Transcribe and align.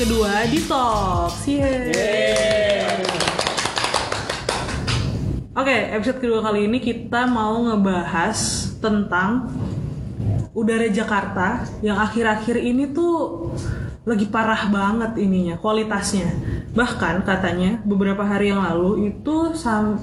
kedua 0.00 0.48
di 0.48 0.64
Talk. 0.64 1.44
Oke, 5.52 5.76
episode 5.92 6.24
kedua 6.24 6.40
kali 6.40 6.64
ini 6.64 6.80
kita 6.80 7.28
mau 7.28 7.68
ngebahas 7.68 8.72
tentang 8.80 9.52
udara 10.56 10.88
Jakarta 10.88 11.68
yang 11.84 12.00
akhir-akhir 12.00 12.64
ini 12.64 12.88
tuh 12.96 13.52
lagi 14.08 14.24
parah 14.24 14.72
banget 14.72 15.20
ininya 15.20 15.60
kualitasnya. 15.60 16.32
Bahkan 16.72 17.20
katanya 17.28 17.84
beberapa 17.84 18.24
hari 18.24 18.56
yang 18.56 18.64
lalu 18.64 19.12
itu 19.12 19.52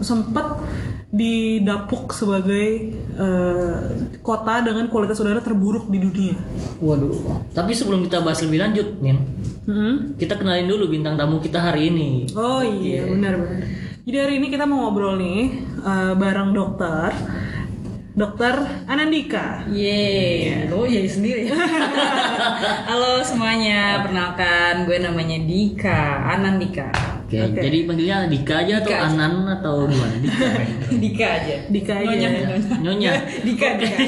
sempet 0.05 0.61
didapuk 1.09 2.13
sebagai 2.13 2.93
eh, 3.17 3.81
kota 4.21 4.61
dengan 4.61 4.91
kualitas 4.93 5.17
udara 5.17 5.41
terburuk 5.41 5.89
di 5.89 5.97
dunia. 5.97 6.37
Waduh. 6.85 7.49
Tapi 7.49 7.73
sebelum 7.73 8.05
kita 8.05 8.21
bahas 8.21 8.45
lebih 8.45 8.61
lanjut, 8.61 8.87
Nin, 9.01 9.17
Hmm? 9.67 10.15
kita 10.15 10.39
kenalin 10.39 10.63
dulu 10.63 10.87
bintang 10.87 11.19
tamu 11.19 11.43
kita 11.43 11.59
hari 11.59 11.91
ini. 11.91 12.31
Oh 12.39 12.63
iya 12.63 13.03
benar 13.03 13.35
benar. 13.35 13.67
Jadi 14.07 14.15
hari 14.15 14.33
ini 14.39 14.47
kita 14.47 14.63
mau 14.63 14.87
ngobrol 14.87 15.19
nih 15.19 15.59
eh, 15.83 16.13
bareng 16.15 16.55
dokter, 16.55 17.11
dokter 18.15 18.55
Anandika. 18.87 19.67
Yeay, 19.67 20.71
lo 20.71 20.87
jadi 20.87 21.11
sendiri. 21.11 21.51
Halo 22.87 23.19
semuanya, 23.27 24.07
perkenalkan 24.07 24.87
gue 24.87 25.03
namanya 25.03 25.35
Dika, 25.43 26.31
Anandika. 26.31 27.16
Oke, 27.27 27.59
jadi 27.59 27.83
panggilnya 27.83 28.17
Dika 28.31 28.63
aja 28.63 28.73
atau 28.79 28.87
Dika 28.87 29.03
aja. 29.03 29.11
Anan 29.11 29.33
atau 29.59 29.75
gimana? 29.83 30.15
Dika. 30.23 30.47
Dika 30.95 31.27
aja. 31.27 31.55
Dika 31.67 31.93
aja. 31.99 32.07
Nyonya, 32.07 32.29
nyonya. 32.31 32.75
Nyonya. 32.79 33.13
Dika, 33.47 33.67
Dika. 33.75 33.99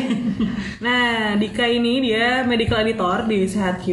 Nah 0.79 1.35
Dika 1.35 1.65
ini 1.67 1.99
dia 1.99 2.47
medical 2.47 2.79
editor 2.79 3.27
di 3.27 3.43
Sehat 3.43 3.83
Q. 3.83 3.87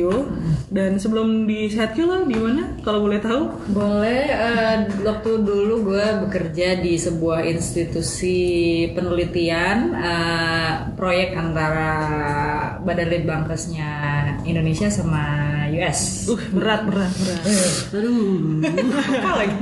Dan 0.66 0.98
sebelum 0.98 1.46
di 1.46 1.66
Sehat 1.66 1.98
Q 1.98 2.06
lo 2.06 2.22
di 2.22 2.38
mana? 2.38 2.78
Kalau 2.86 3.02
boleh 3.02 3.18
tahu? 3.18 3.42
Boleh, 3.70 4.30
eh, 4.30 4.76
waktu 5.02 5.30
dulu 5.42 5.90
gue 5.90 6.06
bekerja 6.26 6.78
di 6.78 6.94
sebuah 6.94 7.46
institusi 7.50 8.86
penelitian 8.94 9.94
eh, 9.94 10.72
proyek 10.94 11.34
antara 11.34 11.90
Badan 12.82 13.10
Litbangkesnya 13.10 13.90
Indonesia 14.46 14.86
sama 14.90 15.22
US. 15.70 16.30
Uh 16.30 16.42
berat 16.54 16.86
berat 16.86 17.10
berat. 17.14 17.42
Aduh. 17.94 18.62
Apa 19.16 19.30
lagi? 19.42 19.56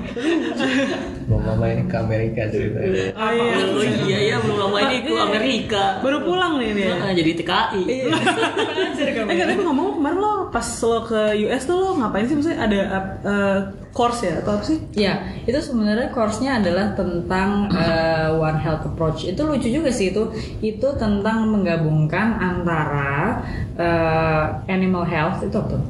Belum 1.24 1.42
lama 1.46 1.64
ini 1.70 1.84
ke 1.88 1.96
Amerika 1.96 2.42
ceritanya. 2.52 3.14
Oh 3.16 3.30
iya. 3.32 3.54
Oh 3.64 3.84
iya 4.06 4.18
ya 4.34 4.36
belum 4.42 4.58
lama 4.60 4.78
ini 4.90 4.96
ke 5.06 5.14
Amerika. 5.16 5.84
Baru 6.04 6.18
pulang 6.26 6.60
nih 6.60 6.70
dia. 6.76 6.92
Nah, 7.00 7.12
jadi 7.16 7.30
TKI. 7.38 7.82
Belajar 8.12 9.08
kamu. 9.14 9.28
Eh 9.32 9.36
tapi 9.40 9.62
ngomong 9.64 9.88
kemarin 10.00 10.18
lo 10.20 10.32
pas 10.52 10.68
lo 10.84 10.98
ke 11.08 11.20
US 11.48 11.62
tuh 11.64 11.76
lo 11.80 11.88
ngapain 11.98 12.26
sih? 12.28 12.34
Maksudnya 12.36 12.58
ada 12.60 12.78
eh, 13.24 13.58
course 13.94 14.26
ya 14.26 14.42
atau 14.42 14.58
apa 14.58 14.64
sih? 14.66 14.78
Ya, 14.94 15.22
itu 15.46 15.58
sebenarnya 15.62 16.10
course-nya 16.10 16.58
adalah 16.60 16.92
tentang 16.98 17.70
eh, 17.72 18.28
One 18.34 18.60
Health 18.60 18.84
Approach. 18.84 19.24
Itu 19.24 19.46
lucu 19.48 19.70
juga 19.70 19.88
sih 19.94 20.12
itu. 20.12 20.28
Itu 20.60 20.98
tentang 21.00 21.48
menggabungkan 21.48 22.36
antara 22.36 23.40
eh, 23.78 24.44
animal 24.68 25.06
health 25.08 25.40
itu 25.46 25.56
apa 25.56 25.68
tuh? 25.72 25.82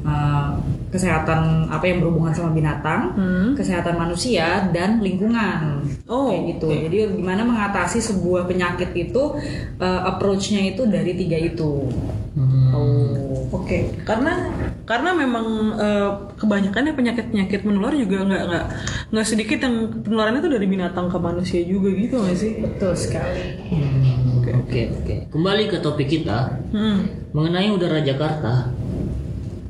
Eh, 0.95 1.03
kesehatan 1.03 1.67
apa 1.67 1.91
yang 1.91 1.99
berhubungan 1.99 2.31
sama 2.31 2.55
binatang, 2.55 3.11
kesehatan 3.51 3.99
manusia 3.99 4.71
dan 4.71 5.03
lingkungan. 5.03 5.83
Oh, 6.07 6.31
Kayak 6.31 6.55
gitu. 6.55 6.67
Jadi 6.71 6.97
gimana 7.19 7.43
mengatasi 7.43 7.99
sebuah 7.99 8.47
penyakit 8.47 8.95
itu 8.95 9.35
eh, 9.75 10.01
approach-nya 10.07 10.71
itu 10.71 10.87
dari 10.87 11.11
tiga 11.13 11.35
itu. 11.35 11.91
Hmm. 12.35 12.71
Oh. 12.71 13.11
Oke, 13.51 13.91
karena 14.07 14.51
karena 14.87 15.11
memang 15.11 15.45
eh, 15.75 16.09
kebanyakan 16.39 16.87
ya 16.87 16.93
penyakit-penyakit 16.95 17.61
menular 17.67 17.91
juga 17.91 18.23
nggak 18.23 18.43
nggak 18.47 18.65
nggak 19.11 19.27
sedikit 19.27 19.59
yang 19.63 19.75
penularannya 19.99 20.39
itu 20.39 20.51
dari 20.51 20.67
binatang 20.67 21.07
ke 21.11 21.17
manusia 21.19 21.61
juga 21.63 21.91
gitu 21.91 22.23
nggak 22.23 22.37
sih? 22.39 22.51
Betul 22.63 22.93
sekali. 22.95 23.43
Hmm, 23.67 24.63
Oke, 24.63 24.87
oke. 24.95 25.15
Kembali 25.29 25.63
ke 25.67 25.77
topik 25.83 26.07
kita 26.07 26.55
Hmm. 26.71 27.03
mengenai 27.35 27.67
udara 27.69 27.99
Jakarta. 27.99 28.71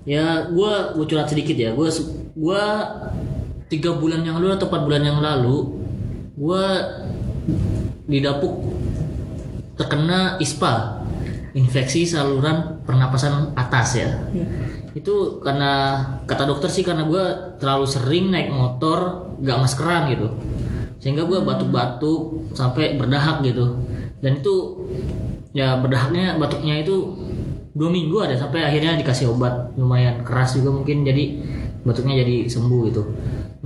Ya, 0.06 0.46
gua 0.54 0.94
gua 0.94 1.06
curhat 1.10 1.34
sedikit 1.34 1.58
ya. 1.58 1.74
Gua 1.74 1.90
gua 2.38 2.62
tiga 3.66 3.98
bulan 3.98 4.22
yang 4.22 4.38
lalu 4.38 4.54
atau 4.54 4.70
empat 4.70 4.82
bulan 4.86 5.02
yang 5.02 5.18
lalu, 5.18 5.82
gua 6.38 6.66
didapuk 8.06 8.54
terkena 9.76 10.38
ISPA, 10.38 11.02
infeksi 11.58 12.06
saluran 12.06 12.86
pernapasan 12.86 13.58
atas 13.58 13.98
ya. 13.98 14.10
Itu 14.94 15.42
karena 15.42 16.00
kata 16.30 16.46
dokter 16.46 16.70
sih 16.70 16.86
karena 16.86 17.10
gua 17.10 17.58
terlalu 17.58 17.90
sering 17.90 18.30
naik 18.30 18.54
motor 18.54 19.26
gak 19.42 19.58
maskeran 19.58 20.14
gitu, 20.14 20.30
sehingga 21.02 21.26
gua 21.26 21.42
batuk-batuk 21.42 22.54
sampai 22.54 22.94
berdahak 22.94 23.42
gitu. 23.42 23.74
Dan 24.22 24.38
itu 24.38 24.86
ya 25.58 25.82
berdahaknya 25.82 26.38
batuknya 26.38 26.86
itu 26.86 27.18
dua 27.76 27.92
minggu 27.92 28.16
ada 28.24 28.40
sampai 28.40 28.64
akhirnya 28.64 28.96
dikasih 28.96 29.36
obat 29.36 29.76
lumayan 29.76 30.24
keras 30.24 30.56
juga 30.56 30.72
mungkin 30.72 31.04
jadi 31.04 31.24
batuknya 31.84 32.24
jadi 32.24 32.48
sembuh 32.48 32.82
gitu. 32.88 33.04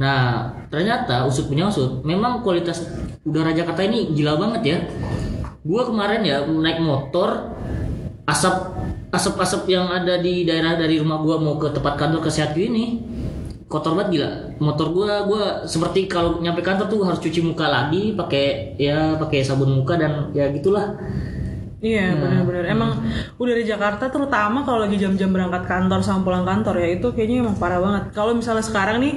Nah 0.02 0.50
ternyata 0.74 1.30
usut 1.30 1.46
punya 1.46 1.70
usut 1.70 2.02
memang 2.02 2.42
kualitas 2.42 2.90
udara 3.22 3.54
Jakarta 3.54 3.86
ini 3.86 4.12
gila 4.18 4.36
banget 4.36 4.62
ya. 4.66 4.78
Gua 5.62 5.86
kemarin 5.86 6.26
ya 6.26 6.42
naik 6.42 6.82
motor 6.82 7.54
asap 8.26 8.76
asap-asap 9.14 9.70
yang 9.70 9.90
ada 9.90 10.18
di 10.18 10.42
daerah 10.42 10.74
dari 10.74 10.98
rumah 10.98 11.22
gua 11.22 11.38
mau 11.38 11.62
ke 11.62 11.70
tempat 11.70 11.94
kantor 11.98 12.26
ke 12.26 12.30
Sehat 12.34 12.58
ini 12.58 13.02
kotor 13.70 13.94
banget 13.94 14.18
gila 14.18 14.30
motor 14.58 14.90
gua 14.90 15.30
gua 15.30 15.44
seperti 15.70 16.10
kalau 16.10 16.42
nyampe 16.42 16.66
kantor 16.66 16.90
tuh 16.90 17.06
harus 17.06 17.22
cuci 17.22 17.46
muka 17.46 17.70
lagi 17.70 18.18
pakai 18.18 18.74
ya 18.82 19.14
pakai 19.22 19.46
sabun 19.46 19.78
muka 19.78 19.94
dan 20.02 20.34
ya 20.34 20.50
gitulah 20.50 20.98
Iya 21.80 22.12
benar-benar. 22.12 22.68
Emang 22.68 22.92
udara 23.40 23.64
Jakarta 23.64 24.12
terutama 24.12 24.68
kalau 24.68 24.84
lagi 24.84 25.00
jam-jam 25.00 25.32
berangkat 25.32 25.64
kantor 25.64 26.04
sama 26.04 26.28
pulang 26.28 26.44
kantor 26.44 26.76
ya 26.76 27.00
itu 27.00 27.08
kayaknya 27.16 27.48
emang 27.48 27.56
parah 27.56 27.80
banget. 27.80 28.04
Kalau 28.12 28.36
misalnya 28.36 28.68
sekarang 28.68 29.00
nih, 29.00 29.14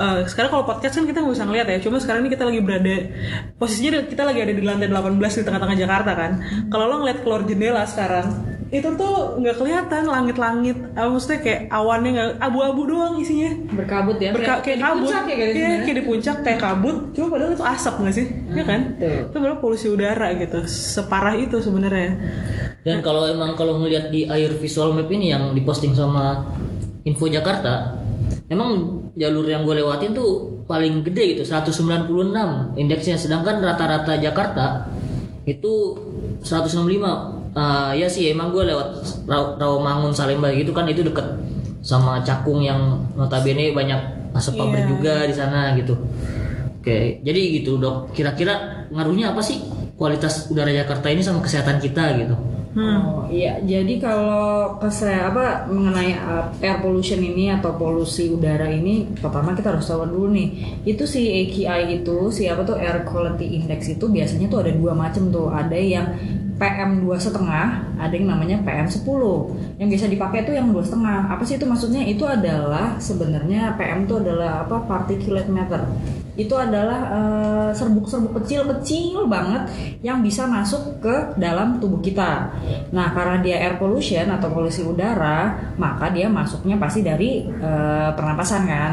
eh, 0.00 0.18
sekarang 0.24 0.50
kalau 0.56 0.64
podcast 0.64 0.96
kan 0.96 1.04
kita 1.04 1.20
nggak 1.20 1.34
bisa 1.36 1.44
ngeliat 1.44 1.66
ya. 1.68 1.78
Cuma 1.84 2.00
sekarang 2.00 2.24
ini 2.24 2.32
kita 2.32 2.48
lagi 2.48 2.60
berada 2.64 2.96
posisinya 3.60 4.08
kita 4.08 4.22
lagi 4.24 4.40
ada 4.40 4.52
di 4.56 4.62
lantai 4.64 4.88
18 4.88 5.36
di 5.36 5.42
tengah-tengah 5.44 5.76
Jakarta 5.76 6.12
kan. 6.16 6.32
Kalau 6.72 6.84
lo 6.88 6.94
ngeliat 7.04 7.18
keluar 7.20 7.44
jendela 7.44 7.84
sekarang 7.84 8.57
itu 8.68 8.88
tuh 8.94 9.14
nggak 9.36 9.56
kelihatan 9.56 10.04
langit-langit. 10.04 10.76
Apa 10.92 11.08
maksudnya 11.08 11.40
kayak 11.40 11.60
awannya 11.68 12.10
nggak 12.12 12.30
abu-abu 12.38 12.82
doang 12.84 13.14
isinya. 13.16 13.50
Berkabut 13.72 14.16
ya. 14.16 14.30
Berka- 14.30 14.60
kayak, 14.60 14.76
di 14.76 14.84
kabut, 14.84 15.02
puncak 15.02 15.22
ya 15.22 15.28
Iya, 15.28 15.36
guys 15.38 15.48
sebenarnya. 15.50 15.80
kayak 15.82 15.96
di 15.96 16.04
puncak 16.04 16.36
kayak 16.42 16.60
kabut. 16.60 16.96
Cuma 17.12 17.26
padahal 17.28 17.50
itu 17.50 17.64
asap 17.64 17.94
nggak 17.98 18.14
sih? 18.14 18.26
Iya 18.48 18.64
kan? 18.64 18.80
betul. 18.92 19.16
Itu 19.24 19.36
berapa 19.40 19.58
polusi 19.58 19.86
udara 19.88 20.28
gitu. 20.34 20.58
Separah 20.64 21.34
itu 21.34 21.56
sebenarnya. 21.58 22.10
dan 22.78 23.00
kalau 23.00 23.24
emang 23.24 23.52
kalau 23.52 23.76
ngelihat 23.78 24.08
di 24.08 24.24
air 24.24 24.48
visual 24.54 24.92
map 24.92 25.08
ini 25.08 25.28
yang 25.28 25.52
diposting 25.52 25.92
sama 25.92 26.46
Info 27.04 27.28
Jakarta 27.28 28.00
emang 28.48 28.70
jalur 29.12 29.44
yang 29.44 29.60
gue 29.62 29.76
lewatin 29.76 30.12
tuh 30.12 30.64
paling 30.64 31.02
gede 31.02 31.36
gitu 31.36 31.42
196 31.44 32.08
indeksnya 32.76 33.16
sedangkan 33.16 33.60
rata-rata 33.60 34.16
Jakarta 34.16 34.88
itu 35.44 36.00
165 36.40 37.37
Ah, 37.58 37.90
ya 37.90 38.06
sih 38.06 38.30
emang 38.30 38.54
gue 38.54 38.62
lewat 38.62 38.88
Raw- 39.26 39.58
Rawamangun 39.58 40.14
Salemba 40.14 40.54
gitu 40.54 40.70
kan 40.70 40.86
itu 40.86 41.02
deket 41.02 41.26
sama 41.82 42.22
Cakung 42.22 42.62
yang 42.62 42.78
notabene 43.18 43.74
banyak 43.74 43.98
asap 44.30 44.54
pabrik 44.56 44.84
Iya. 44.84 44.88
juga 44.88 45.14
di 45.26 45.34
sana 45.34 45.74
gitu 45.74 45.94
Oke, 46.78 47.18
jadi 47.20 47.40
gitu 47.58 47.76
dok. 47.76 48.14
Kira-kira 48.14 48.86
ngaruhnya 48.88 49.34
apa 49.34 49.42
sih 49.42 49.58
kualitas 49.92 50.46
udara 50.46 50.70
Jakarta 50.70 51.10
ini 51.10 51.20
sama 51.20 51.42
kesehatan 51.42 51.82
kita 51.82 52.14
gitu? 52.16 52.38
Oh 52.78 53.26
iya, 53.26 53.58
jadi 53.58 53.98
kalau 53.98 54.78
kese 54.78 55.10
apa 55.10 55.66
mengenai 55.66 56.14
uh, 56.14 56.46
air 56.62 56.78
pollution 56.78 57.18
ini 57.18 57.50
atau 57.50 57.74
polusi 57.74 58.30
udara 58.30 58.70
ini, 58.70 59.10
pertama 59.18 59.50
kita 59.52 59.74
harus 59.74 59.84
tahu 59.84 60.06
dulu 60.06 60.30
nih, 60.30 60.48
itu 60.86 61.02
si 61.02 61.26
AQI 61.26 61.98
itu, 61.98 62.30
si 62.30 62.46
apa 62.46 62.62
tuh 62.62 62.78
air 62.78 63.02
quality 63.02 63.58
index 63.58 63.90
itu 63.90 64.06
biasanya 64.06 64.46
tuh 64.46 64.62
ada 64.62 64.70
dua 64.70 64.94
macam 64.94 65.26
tuh, 65.28 65.50
ada 65.50 65.74
yang 65.74 66.06
PM 66.58 67.06
dua 67.06 67.14
setengah, 67.14 67.86
ada 68.02 68.10
yang 68.10 68.34
namanya 68.34 68.58
PM 68.66 68.90
10 68.90 69.06
Yang 69.78 69.88
biasa 69.94 70.06
dipakai 70.10 70.38
tuh 70.42 70.54
yang 70.58 70.74
dua 70.74 70.82
setengah. 70.82 71.30
Apa 71.30 71.46
sih 71.46 71.54
itu 71.54 71.62
maksudnya? 71.70 72.02
Itu 72.02 72.26
adalah 72.26 72.98
sebenarnya 72.98 73.78
PM 73.78 74.10
itu 74.10 74.18
adalah 74.18 74.66
apa? 74.66 74.82
Particulate 74.82 75.46
matter. 75.54 75.86
Itu 76.34 76.58
adalah 76.58 77.00
eh, 77.14 77.70
serbuk-serbuk 77.78 78.42
kecil-kecil 78.42 79.30
banget 79.30 79.70
yang 80.02 80.18
bisa 80.18 80.50
masuk 80.50 80.98
ke 80.98 81.38
dalam 81.38 81.78
tubuh 81.78 82.02
kita. 82.02 82.50
Nah, 82.90 83.14
karena 83.14 83.38
dia 83.38 83.62
air 83.62 83.78
pollution 83.78 84.26
atau 84.26 84.50
polusi 84.50 84.82
udara, 84.82 85.54
maka 85.78 86.10
dia 86.10 86.26
masuknya 86.26 86.74
pasti 86.74 87.06
dari 87.06 87.46
eh, 87.46 88.10
pernapasan 88.18 88.62
kan. 88.66 88.92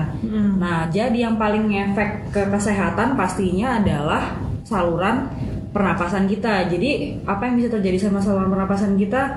Nah, 0.61 0.85
jadi 0.93 1.25
yang 1.25 1.41
paling 1.41 1.65
ngefek 1.65 2.29
ke 2.29 2.41
kesehatan 2.45 3.17
pastinya 3.17 3.81
adalah 3.81 4.37
saluran 4.65 5.29
pernapasan 5.75 6.31
kita. 6.31 6.71
Jadi 6.71 7.19
apa 7.27 7.51
yang 7.51 7.59
bisa 7.59 7.75
terjadi 7.75 8.07
sama 8.07 8.23
saluran 8.23 8.47
pernapasan 8.47 8.95
kita? 8.95 9.35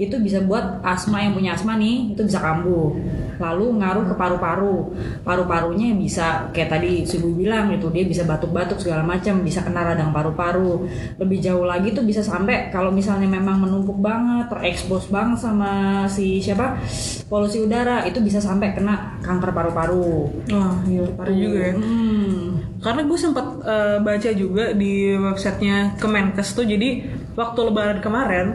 itu 0.00 0.16
bisa 0.16 0.40
buat 0.40 0.80
asma 0.80 1.20
yang 1.20 1.36
punya 1.36 1.52
asma 1.52 1.76
nih 1.76 2.16
itu 2.16 2.24
bisa 2.24 2.40
kambuh 2.40 2.96
lalu 3.36 3.84
ngaruh 3.84 4.08
ke 4.08 4.14
paru-paru 4.16 4.96
paru-parunya 5.20 5.92
bisa 5.92 6.48
kayak 6.56 6.72
tadi 6.72 7.04
si 7.04 7.20
Bu 7.20 7.36
bilang 7.36 7.68
gitu 7.76 7.92
dia 7.92 8.08
bisa 8.08 8.24
batuk-batuk 8.24 8.80
segala 8.80 9.04
macam 9.04 9.44
bisa 9.44 9.60
kena 9.60 9.84
radang 9.84 10.08
paru-paru 10.08 10.88
lebih 11.20 11.44
jauh 11.44 11.68
lagi 11.68 11.92
tuh 11.92 12.00
bisa 12.00 12.24
sampai 12.24 12.72
kalau 12.72 12.88
misalnya 12.88 13.28
memang 13.28 13.60
menumpuk 13.60 14.00
banget 14.00 14.48
terekspos 14.48 15.12
banget 15.12 15.36
sama 15.36 16.08
si 16.08 16.40
siapa 16.40 16.80
polusi 17.28 17.60
udara 17.60 18.08
itu 18.08 18.24
bisa 18.24 18.40
sampai 18.40 18.72
kena 18.72 19.20
kanker 19.20 19.52
paru-paru 19.52 20.32
Wah, 20.48 20.80
iya, 20.88 21.04
parah 21.12 21.36
juga 21.36 21.58
ya. 21.60 21.72
hmm. 21.76 22.59
Karena 22.80 23.04
gue 23.04 23.18
sempat 23.20 23.46
eh, 23.60 23.98
baca 24.00 24.30
juga 24.32 24.72
di 24.72 25.12
websitenya 25.12 26.00
Kemenkes 26.00 26.56
tuh, 26.56 26.64
jadi 26.64 27.04
waktu 27.36 27.60
Lebaran 27.60 28.00
kemarin 28.00 28.46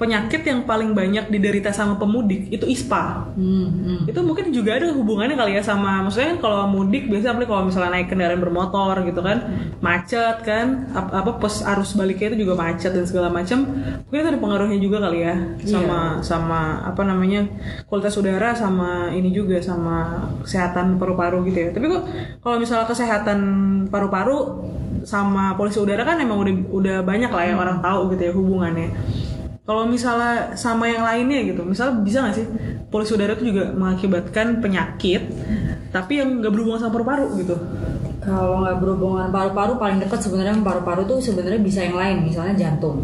penyakit 0.00 0.40
yang 0.48 0.64
paling 0.64 0.96
banyak 0.96 1.28
diderita 1.28 1.76
sama 1.76 2.00
pemudik 2.00 2.48
itu 2.48 2.64
ISPA. 2.64 3.28
Hmm, 3.36 3.68
hmm. 3.68 4.00
Itu 4.08 4.24
mungkin 4.24 4.48
juga 4.48 4.80
ada 4.80 4.88
hubungannya 4.96 5.36
kali 5.36 5.60
ya 5.60 5.62
sama, 5.62 6.00
maksudnya 6.00 6.32
kan 6.32 6.38
kalau 6.40 6.64
mudik 6.72 7.04
biasanya 7.12 7.36
apalagi 7.36 7.50
kalau 7.52 7.64
misalnya 7.68 7.90
naik 7.92 8.08
kendaraan 8.08 8.40
bermotor 8.40 8.96
gitu 9.04 9.20
kan, 9.20 9.38
macet 9.84 10.40
kan, 10.40 10.88
ap- 10.96 11.12
apa 11.12 11.36
pos 11.36 11.60
arus 11.60 11.92
baliknya 11.92 12.32
itu 12.32 12.48
juga 12.48 12.56
macet 12.56 12.96
dan 12.96 13.04
segala 13.04 13.28
macam. 13.28 13.68
Mungkin 14.08 14.18
itu 14.24 14.28
ada 14.32 14.40
pengaruhnya 14.40 14.78
juga 14.80 15.04
kali 15.04 15.20
ya 15.20 15.36
sama 15.68 16.24
sama 16.24 16.80
apa 16.80 17.04
namanya 17.04 17.44
kualitas 17.84 18.16
udara 18.16 18.56
sama 18.56 19.12
ini 19.12 19.28
juga 19.36 19.60
sama 19.60 20.24
kesehatan 20.40 20.96
paru-paru 20.96 21.44
gitu 21.52 21.68
ya. 21.68 21.68
Tapi 21.76 21.86
kok 21.92 22.02
kalau 22.40 22.56
misalnya 22.56 22.88
kesehatan 22.88 23.38
paru-paru 23.92 24.64
sama 25.04 25.56
polusi 25.60 25.76
udara 25.80 26.08
kan 26.08 26.16
emang 26.20 26.40
udah 26.40 26.54
udah 26.72 26.96
banyak 27.04 27.28
lah 27.28 27.44
ya 27.44 27.54
orang 27.60 27.84
tahu 27.84 28.16
gitu 28.16 28.22
ya 28.24 28.32
hubungannya. 28.32 28.88
Kalau 29.70 29.86
misalnya 29.86 30.58
sama 30.58 30.90
yang 30.90 31.06
lainnya 31.06 31.46
gitu, 31.46 31.62
misalnya 31.62 32.02
bisa 32.02 32.26
nggak 32.26 32.34
sih 32.34 32.46
polusi 32.90 33.14
udara 33.14 33.38
itu 33.38 33.54
juga 33.54 33.70
mengakibatkan 33.70 34.58
penyakit, 34.58 35.30
tapi 35.94 36.18
yang 36.18 36.42
nggak 36.42 36.50
berhubungan 36.50 36.82
sama 36.82 36.98
paru-paru 36.98 37.38
gitu. 37.38 37.54
Kalau 38.18 38.66
nggak 38.66 38.82
berhubungan 38.82 39.30
paru-paru 39.30 39.78
paling 39.78 40.02
dekat 40.02 40.26
sebenarnya 40.26 40.58
paru-paru 40.58 41.06
tuh 41.06 41.22
sebenarnya 41.22 41.62
bisa 41.62 41.86
yang 41.86 41.94
lain, 41.94 42.26
misalnya 42.26 42.58
jantung. 42.58 42.98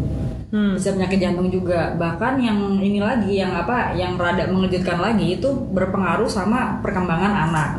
Hmm. 0.51 0.75
Bisa 0.75 0.91
penyakit 0.91 1.23
jantung 1.23 1.47
juga. 1.47 1.95
Bahkan 1.95 2.33
yang 2.43 2.59
ini 2.83 2.99
lagi 2.99 3.39
yang 3.39 3.55
apa 3.55 3.95
yang 3.95 4.19
rada 4.19 4.51
mengejutkan 4.51 4.99
lagi 4.99 5.39
itu 5.39 5.47
berpengaruh 5.71 6.27
sama 6.27 6.83
perkembangan 6.83 7.47
anak. 7.47 7.69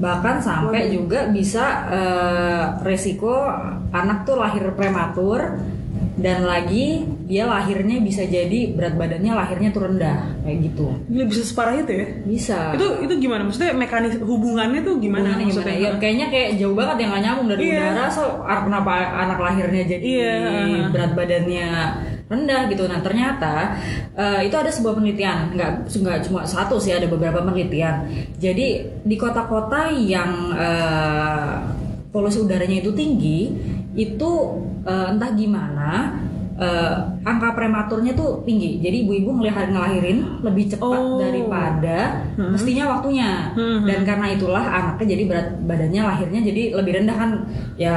Bahkan 0.00 0.40
sampai 0.40 0.88
juga 0.88 1.28
bisa 1.28 1.92
eh, 1.92 2.64
resiko 2.88 3.52
anak 3.92 4.24
tuh 4.24 4.40
lahir 4.40 4.64
prematur 4.72 5.60
dan 6.20 6.44
lagi 6.44 7.02
dia 7.24 7.48
lahirnya 7.48 7.96
bisa 7.98 8.22
jadi 8.22 8.76
berat 8.76 8.94
badannya 8.94 9.32
lahirnya 9.32 9.72
tuh 9.72 9.88
rendah 9.88 10.36
kayak 10.44 10.58
gitu. 10.68 10.92
Gila 11.08 11.24
bisa 11.26 11.42
separah 11.42 11.80
itu 11.80 11.92
ya? 11.96 12.06
Bisa. 12.22 12.58
Itu 12.76 12.86
itu 13.00 13.14
gimana? 13.18 13.48
Maksudnya 13.48 13.72
mekanis 13.72 14.20
hubungannya 14.20 14.84
tuh 14.84 15.00
gimana? 15.00 15.32
Hubungannya 15.32 15.46
maksudnya? 15.48 15.74
gimana? 15.74 15.88
Ya, 15.88 15.98
kayaknya 15.98 16.26
kayak 16.28 16.48
jauh 16.60 16.76
banget 16.76 16.96
yang 17.00 17.10
gak 17.10 17.22
nyambung 17.24 17.48
dari 17.48 17.60
Iya. 17.64 17.78
udara 17.80 18.04
so 18.06 18.24
ar- 18.44 18.64
kenapa 18.68 18.92
anak 19.16 19.38
lahirnya 19.40 19.82
jadi 19.88 20.06
Iya. 20.06 20.34
berat 20.92 21.12
badannya 21.16 21.68
rendah 22.30 22.70
gitu 22.70 22.86
nah 22.86 23.02
ternyata 23.02 23.74
eh, 24.14 24.46
itu 24.46 24.54
ada 24.54 24.70
sebuah 24.70 24.94
penelitian 24.94 25.50
nggak 25.50 25.70
nggak 25.90 26.18
cuma 26.30 26.46
satu 26.46 26.78
sih 26.78 26.94
ada 26.94 27.10
beberapa 27.10 27.42
penelitian 27.42 28.06
jadi 28.38 28.66
di 29.02 29.16
kota-kota 29.18 29.90
yang 29.90 30.54
eh, 30.54 31.54
polusi 32.10 32.38
udaranya 32.38 32.78
itu 32.78 32.90
tinggi 32.90 33.50
itu 33.94 34.30
eh, 34.82 35.06
entah 35.10 35.30
gimana 35.32 35.90
eh, 36.60 36.94
angka 37.24 37.56
prematurnya 37.56 38.12
tuh 38.12 38.44
tinggi. 38.44 38.84
Jadi 38.84 39.08
ibu-ibu 39.08 39.32
ngelihat 39.32 39.72
ngelahirin 39.72 40.44
lebih 40.44 40.68
cepat 40.68 40.92
Oh. 41.00 41.16
daripada 41.16 42.20
mestinya 42.36 42.96
waktunya. 42.96 43.48
Hmm. 43.56 43.88
dan 43.88 44.04
karena 44.04 44.26
itulah 44.28 44.60
anaknya 44.60 45.06
jadi 45.16 45.22
berat 45.24 45.48
badannya 45.64 46.02
lahirnya 46.04 46.40
jadi 46.44 46.62
lebih 46.76 46.92
rendah 47.00 47.16
kan. 47.16 47.30
Ya 47.80 47.96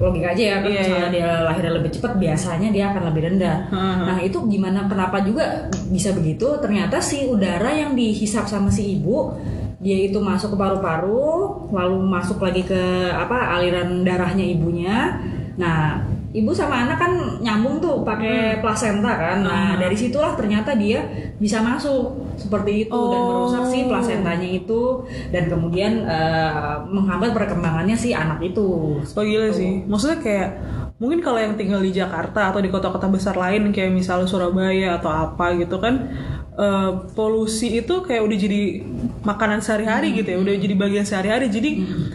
logika 0.00 0.32
aja 0.32 0.40
ya 0.40 0.56
kan 0.64 0.72
Iya, 0.72 0.80
misalnya 0.80 1.08
dia 1.12 1.28
lahirnya 1.44 1.72
lebih 1.76 1.90
cepat 1.92 2.12
biasanya 2.16 2.68
dia 2.72 2.84
akan 2.88 3.02
lebih 3.12 3.22
rendah. 3.28 3.56
Hmm. 3.68 3.96
nah 4.08 4.18
itu 4.24 4.38
gimana 4.48 4.88
kenapa 4.88 5.20
juga 5.20 5.44
bisa 5.88 6.16
begitu? 6.16 6.48
Ternyata 6.64 7.04
si 7.04 7.28
udara 7.28 7.68
yang 7.72 7.92
dihisap 7.92 8.48
sama 8.48 8.72
si 8.72 8.96
ibu 8.96 9.36
dia 9.78 9.94
itu 9.94 10.16
masuk 10.18 10.56
ke 10.56 10.58
paru-paru 10.58 11.28
lalu 11.70 11.96
masuk 12.08 12.40
lagi 12.40 12.64
ke 12.64 12.82
apa 13.12 13.52
aliran 13.52 14.00
darahnya 14.00 14.48
ibunya. 14.48 15.20
Nah 15.60 16.00
ibu 16.38 16.54
sama 16.54 16.86
anak 16.86 16.98
kan 17.02 17.12
nyambung 17.42 17.82
tuh 17.82 18.06
pakai 18.06 18.62
plasenta 18.62 19.12
kan. 19.18 19.38
Nah 19.42 19.74
dari 19.74 19.98
situlah 19.98 20.38
ternyata 20.38 20.78
dia 20.78 21.02
bisa 21.38 21.58
masuk 21.58 22.30
seperti 22.38 22.86
itu 22.86 23.00
dan 23.10 23.20
merusak 23.26 23.64
si 23.74 23.78
plasentanya 23.90 24.48
itu 24.48 25.02
dan 25.34 25.50
kemudian 25.50 26.06
eh, 26.06 26.74
menghambat 26.86 27.34
perkembangannya 27.34 27.98
si 27.98 28.14
anak 28.14 28.38
itu. 28.40 28.98
Oh 29.02 29.24
gila 29.26 29.50
sih. 29.50 29.82
Maksudnya 29.84 30.18
kayak 30.22 30.50
mungkin 30.98 31.22
kalau 31.22 31.38
yang 31.38 31.54
tinggal 31.54 31.78
di 31.78 31.94
Jakarta 31.94 32.50
atau 32.50 32.58
di 32.58 32.70
kota-kota 32.70 33.06
besar 33.06 33.38
lain 33.38 33.70
kayak 33.70 33.94
misalnya 33.94 34.26
Surabaya 34.26 34.98
atau 34.98 35.10
apa 35.10 35.54
gitu 35.54 35.78
kan 35.78 36.10
eh, 36.58 36.90
polusi 37.14 37.82
itu 37.82 38.02
kayak 38.02 38.22
udah 38.22 38.36
jadi 38.38 38.62
makanan 39.22 39.62
sehari-hari 39.62 40.14
gitu 40.14 40.28
ya, 40.34 40.38
udah 40.42 40.54
jadi 40.58 40.74
bagian 40.74 41.06
sehari-hari. 41.06 41.46
Jadi 41.50 41.70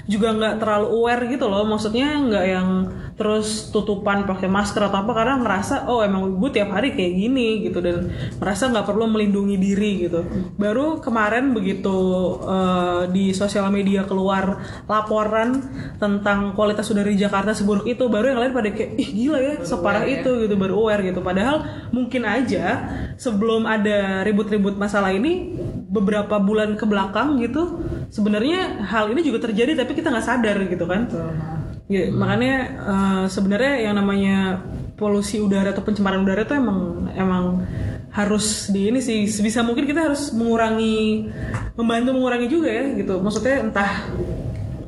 juga 0.08 0.36
nggak 0.36 0.56
terlalu 0.60 0.88
aware 1.00 1.24
gitu 1.32 1.46
loh. 1.48 1.64
Maksudnya 1.64 2.08
nggak 2.28 2.46
yang 2.48 2.68
terus 3.14 3.70
tutupan 3.70 4.26
pakai 4.26 4.50
masker 4.50 4.90
atau 4.90 5.06
apa 5.06 5.12
karena 5.14 5.36
ngerasa 5.38 5.86
oh 5.86 6.02
emang 6.02 6.42
gue 6.42 6.50
tiap 6.50 6.74
hari 6.74 6.98
kayak 6.98 7.14
gini 7.14 7.62
gitu 7.62 7.78
dan 7.78 8.10
merasa 8.42 8.70
nggak 8.74 8.86
perlu 8.90 9.06
melindungi 9.06 9.56
diri 9.62 9.92
gitu. 10.10 10.26
Baru 10.58 10.98
kemarin 10.98 11.54
begitu 11.54 11.94
eh, 12.42 13.02
di 13.14 13.30
sosial 13.32 13.70
media 13.70 14.06
keluar 14.10 14.60
laporan 14.90 15.62
tentang 16.02 16.58
kualitas 16.58 16.90
udara 16.90 17.10
di 17.10 17.22
Jakarta 17.22 17.54
seburuk 17.54 17.86
itu, 17.86 18.10
baru 18.10 18.34
yang 18.34 18.42
lain 18.42 18.54
pada 18.54 18.70
kayak 18.74 18.98
ih 18.98 19.10
gila 19.14 19.40
ya 19.40 19.54
separah 19.62 20.04
itu 20.10 20.50
gitu 20.50 20.56
baru 20.58 20.74
aware 20.82 21.06
gitu. 21.06 21.22
Padahal 21.22 21.90
mungkin 21.94 22.26
aja 22.26 22.82
sebelum 23.16 23.70
ada 23.70 24.26
ribut-ribut 24.26 24.74
masalah 24.76 25.14
ini 25.14 25.54
beberapa 25.94 26.42
bulan 26.42 26.74
ke 26.74 26.90
belakang 26.90 27.38
gitu 27.38 27.86
sebenarnya 28.10 28.82
hal 28.90 29.14
ini 29.14 29.22
juga 29.22 29.46
terjadi 29.46 29.78
tapi 29.78 29.94
kita 29.94 30.10
nggak 30.10 30.26
sadar 30.26 30.58
gitu 30.66 30.86
kan. 30.90 31.06
Ya, 31.94 32.10
makanya 32.10 32.56
eh, 32.74 33.24
sebenarnya 33.30 33.74
yang 33.86 33.96
namanya 34.02 34.66
polusi 34.98 35.38
udara 35.38 35.70
atau 35.78 35.86
pencemaran 35.86 36.26
udara 36.26 36.42
itu 36.42 36.58
emang 36.58 37.06
emang 37.14 37.62
harus 38.10 38.70
di 38.74 38.90
ini 38.90 38.98
sih 38.98 39.30
sebisa 39.30 39.62
mungkin 39.62 39.86
kita 39.86 40.10
harus 40.10 40.34
mengurangi 40.34 41.30
membantu 41.78 42.10
mengurangi 42.18 42.48
juga 42.50 42.70
ya 42.74 42.86
gitu. 42.98 43.22
Maksudnya 43.22 43.62
entah 43.62 44.10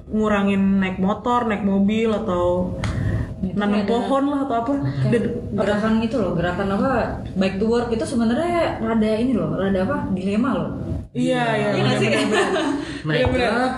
ngurangin 0.10 0.82
naik 0.82 0.98
motor 0.98 1.46
naik 1.46 1.62
mobil 1.62 2.10
atau 2.10 2.74
nanam 3.54 3.86
pohon 3.86 4.34
lah 4.34 4.40
atau 4.50 4.56
apa. 4.66 4.74
Dan 5.14 5.24
gerakan 5.54 5.94
itu 6.02 6.16
loh 6.18 6.34
gerakan 6.34 6.68
apa 6.74 7.22
back 7.38 7.62
to 7.62 7.70
work 7.70 7.94
itu 7.94 8.02
sebenarnya 8.02 8.82
rada 8.82 9.12
ini 9.14 9.38
loh 9.38 9.54
rada 9.54 9.86
apa 9.86 10.10
dilema 10.10 10.50
loh. 10.58 10.72
Iya 11.14 11.44
iya 11.54 11.68
nggak 11.78 11.98
sih? 12.02 12.10
naik 13.08 13.30
truk, 13.30 13.74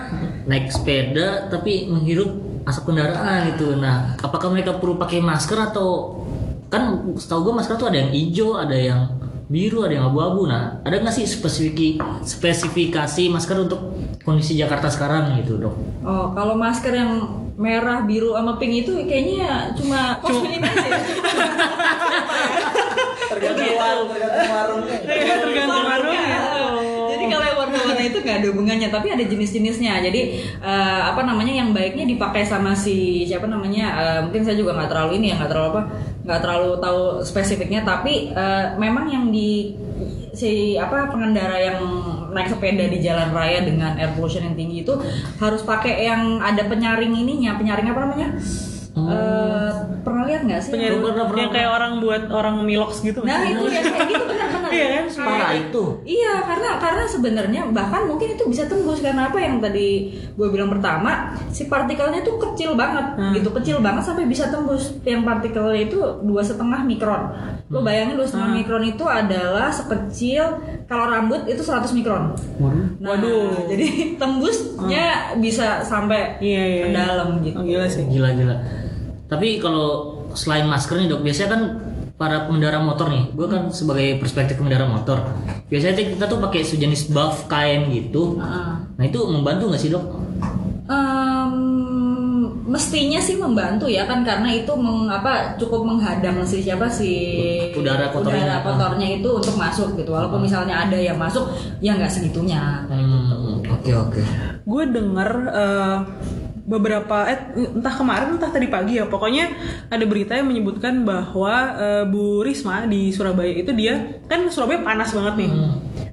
naik 0.48 0.66
sepeda 0.72 1.52
tapi 1.52 1.92
menghirup 1.92 2.47
asap 2.68 2.92
kendaraan 2.92 3.56
gitu. 3.56 3.74
Nah, 3.80 4.14
apakah 4.20 4.52
mereka 4.52 4.76
perlu 4.76 5.00
pakai 5.00 5.24
masker 5.24 5.72
atau 5.72 6.20
kan 6.68 7.16
setahu 7.16 7.48
gue 7.48 7.54
masker 7.56 7.74
tuh 7.80 7.88
ada 7.88 8.04
yang 8.04 8.12
hijau, 8.12 8.60
ada 8.60 8.76
yang 8.76 9.00
biru, 9.48 9.88
ada 9.88 9.96
yang 9.96 10.12
abu-abu. 10.12 10.44
Nah, 10.44 10.84
ada 10.84 11.00
nggak 11.00 11.16
sih 11.16 11.24
spesifik 11.24 12.04
spesifikasi 12.22 13.32
masker 13.32 13.56
untuk 13.56 13.80
kondisi 14.28 14.60
Jakarta 14.60 14.92
sekarang 14.92 15.40
gitu 15.40 15.56
dok? 15.56 15.72
oh 16.04 16.36
kalau 16.36 16.52
masker 16.52 16.92
yang 16.92 17.12
merah 17.56 18.04
biru 18.04 18.36
sama 18.36 18.60
pink 18.60 18.84
itu 18.84 18.92
kayaknya 19.08 19.72
cuma 19.72 20.20
kosmetik 20.20 20.68
aja 20.68 21.00
tergantung 23.32 23.72
warung 23.80 24.08
tergantung 24.12 24.52
warungnya 24.52 24.96
tergantung 25.40 25.84
warna-warna 27.98 28.14
itu 28.14 28.18
nggak 28.22 28.36
ada 28.38 28.48
hubungannya, 28.54 28.88
tapi 28.88 29.06
ada 29.10 29.24
jenis-jenisnya. 29.26 29.92
Jadi 30.06 30.20
eh, 30.62 31.02
apa 31.10 31.20
namanya 31.26 31.52
yang 31.52 31.74
baiknya 31.74 32.06
dipakai 32.06 32.46
sama 32.46 32.72
si 32.78 33.26
siapa 33.26 33.50
namanya? 33.50 33.86
eh, 33.98 34.20
mungkin 34.26 34.42
saya 34.46 34.56
juga 34.56 34.78
nggak 34.78 34.90
terlalu 34.90 35.12
ini 35.18 35.26
ya, 35.34 35.42
nggak 35.42 35.50
terlalu 35.50 35.68
apa, 35.74 35.82
nggak 36.24 36.40
terlalu 36.40 36.70
tahu 36.78 37.02
spesifiknya. 37.26 37.80
Tapi 37.82 38.30
eh, 38.32 38.64
memang 38.78 39.10
yang 39.10 39.24
di 39.34 39.74
si 40.38 40.78
apa 40.78 41.10
pengendara 41.10 41.58
yang 41.58 41.78
naik 42.30 42.46
sepeda 42.52 42.86
di 42.86 43.02
jalan 43.02 43.34
raya 43.34 43.64
dengan 43.66 43.98
air 43.98 44.14
pollution 44.14 44.46
yang 44.46 44.54
tinggi 44.54 44.86
itu 44.86 44.94
harus 45.42 45.66
pakai 45.66 46.06
yang 46.06 46.38
ada 46.38 46.62
penyaring 46.70 47.10
ininya, 47.10 47.58
penyaring 47.58 47.90
apa 47.90 48.00
namanya? 48.06 48.28
Eh, 48.98 49.72
pernah 50.02 50.22
lihat 50.26 50.42
nggak 50.42 50.60
sih? 50.64 50.70
penyaring 50.74 51.00
Pernah, 51.00 51.26
pernah, 51.30 51.42
yang 51.46 51.52
kayak 51.54 51.70
orang 51.70 51.92
buat 52.02 52.22
orang 52.34 52.56
milox 52.66 52.98
gitu 53.00 53.22
Nah 53.22 53.46
itu 53.46 53.64
ya 53.70 53.80
kayak 53.86 54.10
gitu 54.10 54.24
benar-benar 54.26 54.68
benar. 54.68 54.70
Iya 54.74 54.86
kan? 54.90 55.04
Parah 55.22 55.47
itu. 55.60 55.84
Iya, 56.04 56.40
karena 56.40 56.70
karena 56.76 57.04
sebenarnya 57.04 57.60
bahkan 57.68 58.04
mungkin 58.04 58.32
itu 58.32 58.44
bisa 58.44 58.64
tembus 58.64 58.98
karena 58.98 59.26
apa 59.26 59.36
yang 59.36 59.58
tadi 59.58 59.88
gue 60.30 60.48
bilang 60.48 60.68
pertama, 60.68 61.10
si 61.48 61.66
partikelnya 61.66 62.20
tuh 62.20 62.38
kecil 62.38 62.72
banget, 62.72 63.14
Hmm. 63.14 63.32
gitu 63.32 63.50
kecil 63.52 63.78
banget 63.78 64.02
sampai 64.02 64.24
bisa 64.24 64.46
tembus. 64.46 64.94
Yang 65.02 65.22
partikelnya 65.22 65.80
itu 65.84 65.98
dua 66.22 66.40
setengah 66.40 66.80
mikron. 66.80 67.22
Lo 67.68 67.82
bayangin 67.82 68.14
dua 68.14 68.24
setengah 68.24 68.50
Hmm. 68.50 68.58
mikron 68.58 68.84
itu 68.84 69.04
adalah 69.04 69.68
sekecil 69.68 70.44
kalau 70.84 71.04
rambut 71.06 71.44
itu 71.44 71.60
100 71.60 71.92
mikron. 71.92 72.32
Nah, 72.98 73.12
Waduh. 73.12 73.68
jadi 73.68 73.86
tembusnya 74.20 75.06
bisa 75.36 75.80
sampai 75.80 76.40
Iya, 76.40 76.62
iya, 76.64 76.82
ke 76.82 76.88
iya. 76.88 76.96
dalam 76.96 77.28
gitu. 77.40 77.56
Oh, 77.56 77.64
gila 77.64 77.86
sih. 77.86 78.04
Gila 78.06 78.30
gila. 78.32 78.56
Tapi 79.26 79.60
kalau 79.60 80.16
selain 80.32 80.64
masker 80.64 80.96
nih 80.96 81.08
dok, 81.08 81.20
biasanya 81.20 81.50
kan 81.50 81.62
para 82.18 82.44
pengendara 82.44 82.78
motor 82.78 83.08
nih, 83.08 83.30
gue 83.30 83.46
kan 83.46 83.70
sebagai 83.70 84.18
perspektif 84.18 84.58
pengendara 84.58 84.84
motor, 84.84 85.22
biasanya 85.64 85.94
kita 85.94 86.26
tuh 86.26 86.38
pakai 86.40 86.60
sejenis 86.60 87.08
buff 87.08 87.46
kain 87.46 87.86
gitu. 87.88 88.36
Heeh. 88.36 88.70
Nah 88.92 89.04
itu 89.04 89.22
membantu 89.24 89.70
nggak 89.70 89.78
sih 89.78 89.88
dok? 89.88 90.04
Em, 90.84 91.54
mestinya 92.64 93.16
sih 93.18 93.36
membantu 93.36 93.86
ya 93.86 94.04
kan 94.04 94.20
karena 94.20 94.50
itu 94.50 94.72
meng, 94.72 95.06
apa 95.06 95.54
cukup 95.56 95.84
menghadang 95.84 96.42
si 96.42 96.58
siapa 96.58 96.84
si 96.84 97.10
Udara 97.72 98.08
kotornya. 98.08 98.44
udara 98.44 98.56
kotornya 98.62 99.08
itu 99.14 99.28
untuk 99.30 99.54
masuk 99.54 99.94
gitu 99.94 100.10
walaupun 100.10 100.42
misalnya 100.42 100.84
ada 100.84 100.96
yang 100.96 101.16
masuk 101.16 101.48
ya 101.78 101.94
nggak 101.94 102.10
segitunya 102.10 102.84
Hmm, 102.84 103.60
Oke 103.64 103.92
oke. 103.92 104.20
gue 104.64 104.84
denger 104.86 105.30
eh, 105.48 105.96
beberapa 106.68 107.24
eh, 107.24 107.40
entah 107.56 107.94
kemarin 107.96 108.36
entah 108.36 108.52
tadi 108.52 108.68
pagi 108.68 109.00
ya. 109.00 109.08
Pokoknya 109.08 109.48
ada 109.88 110.04
berita 110.04 110.36
yang 110.36 110.52
menyebutkan 110.52 111.02
bahwa 111.08 111.54
eh, 111.80 112.04
Bu 112.04 112.44
Risma 112.44 112.84
di 112.84 113.08
Surabaya 113.08 113.50
itu 113.56 113.72
dia 113.72 114.20
kan 114.28 114.44
Surabaya 114.52 114.84
panas 114.84 115.16
banget 115.16 115.34
nih. 115.40 115.50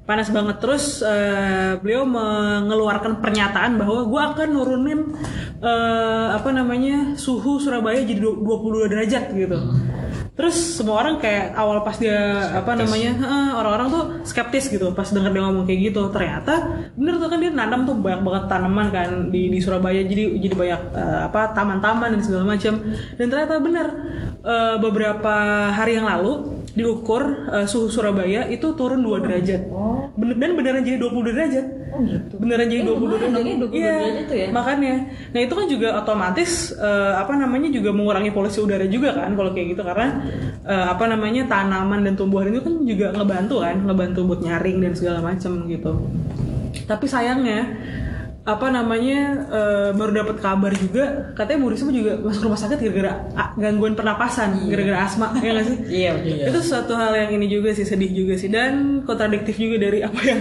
Panas 0.08 0.32
banget. 0.32 0.56
Terus 0.64 1.04
eh, 1.04 1.76
beliau 1.76 2.08
mengeluarkan 2.08 3.20
pernyataan 3.20 3.76
bahwa 3.76 4.08
gue 4.08 4.22
akan 4.32 4.48
nurunin 4.48 5.00
eh, 5.60 6.28
apa 6.32 6.48
namanya 6.50 7.14
suhu 7.20 7.60
Surabaya 7.60 8.00
jadi 8.00 8.18
du- 8.18 8.40
22 8.40 8.88
derajat 8.88 9.24
gitu 9.36 9.58
terus 10.36 10.76
semua 10.76 11.00
orang 11.00 11.16
kayak 11.16 11.56
awal 11.56 11.80
pas 11.80 11.96
dia 11.96 12.52
apa 12.52 12.76
namanya 12.76 13.16
orang-orang 13.56 13.88
tuh 13.88 14.04
skeptis 14.28 14.68
gitu 14.68 14.92
pas 14.92 15.08
denger 15.08 15.32
dia 15.32 15.42
ngomong 15.42 15.64
kayak 15.64 15.80
gitu. 15.90 16.12
Ternyata 16.12 16.52
bener 16.92 17.16
tuh 17.16 17.28
kan 17.32 17.38
dia 17.40 17.50
nanam 17.50 17.88
tuh 17.88 17.96
banyak 17.96 18.20
banget 18.20 18.44
tanaman 18.52 18.86
kan 18.92 19.08
di 19.32 19.48
di 19.48 19.58
Surabaya. 19.64 20.04
Jadi 20.04 20.36
jadi 20.44 20.54
banyak 20.54 20.82
eh, 20.92 21.20
apa 21.32 21.56
taman-taman 21.56 22.14
dan 22.14 22.20
segala 22.20 22.44
macam 22.52 22.76
dan 23.16 23.26
ternyata 23.32 23.54
bener 23.58 23.86
eh, 24.46 24.76
beberapa 24.78 25.34
hari 25.68 25.98
yang 25.98 26.06
lalu 26.06 26.54
diukur 26.72 27.22
eh, 27.48 27.66
suhu 27.66 27.88
Surabaya 27.88 28.46
itu 28.46 28.72
turun 28.72 29.00
2 29.00 29.20
derajat. 29.20 29.62
Bener, 30.14 30.36
dan 30.36 30.50
beneran 30.54 30.80
jadi 30.80 30.96
20 30.98 31.28
derajat. 31.28 31.66
Oh 31.88 32.00
gitu. 32.00 32.34
Beneran 32.36 32.66
jadi 32.66 32.82
Eh, 32.82 32.88
20 32.88 32.96
lumayan 32.96 33.18
derajat. 33.18 33.32
dong 33.32 33.44
ya, 33.44 33.56
20 33.56 33.72
Iya, 33.74 33.92
derajat 33.92 34.24
tuh 34.24 34.36
ya. 34.36 34.46
makanya. 34.50 34.94
Nah 35.26 35.40
itu 35.40 35.52
kan 35.52 35.66
juga 35.66 35.88
otomatis 35.96 36.50
eh, 36.72 37.14
apa 37.16 37.32
namanya 37.34 37.68
juga 37.68 37.90
mengurangi 37.90 38.30
polusi 38.30 38.58
udara 38.58 38.86
juga 38.86 39.10
kan 39.14 39.32
kalau 39.32 39.50
kayak 39.50 39.66
gitu. 39.72 39.82
Karena 39.82 40.06
eh, 40.62 40.86
apa 40.86 41.04
namanya 41.06 41.42
tanaman 41.46 42.00
dan 42.02 42.14
tumbuhan 42.14 42.48
itu 42.48 42.60
kan 42.60 42.74
juga 42.82 43.06
ngebantu 43.12 43.56
kan 43.60 43.76
ngebantu 43.82 44.20
buat 44.24 44.40
nyaring 44.40 44.78
dan 44.80 44.92
segala 44.92 45.18
macam 45.22 45.52
gitu. 45.66 45.92
Tapi 46.84 47.04
sayangnya 47.04 47.60
apa 48.46 48.70
namanya 48.70 49.42
eh, 49.50 49.90
baru 49.90 50.22
dapat 50.22 50.36
kabar 50.38 50.70
juga 50.78 51.34
katanya 51.34 51.58
Bu 51.66 51.74
Risma 51.74 51.90
juga 51.90 52.14
masuk 52.22 52.46
rumah 52.46 52.60
sakit 52.62 52.78
gara-gara 52.78 53.12
gangguan 53.58 53.98
pernapasan 53.98 54.70
gara-gara 54.70 55.02
asma 55.02 55.34
ya 55.42 55.50
nggak 55.50 55.66
sih 55.66 55.76
iya 55.90 56.12
itu 56.46 56.60
suatu 56.62 56.94
hal 56.94 57.10
yang 57.10 57.34
ini 57.34 57.50
juga 57.50 57.74
sih 57.74 57.82
sedih 57.82 58.14
juga 58.14 58.38
sih 58.38 58.46
dan 58.46 59.02
kontradiktif 59.02 59.58
juga 59.58 59.90
dari 59.90 60.06
apa 60.06 60.20
yang 60.22 60.40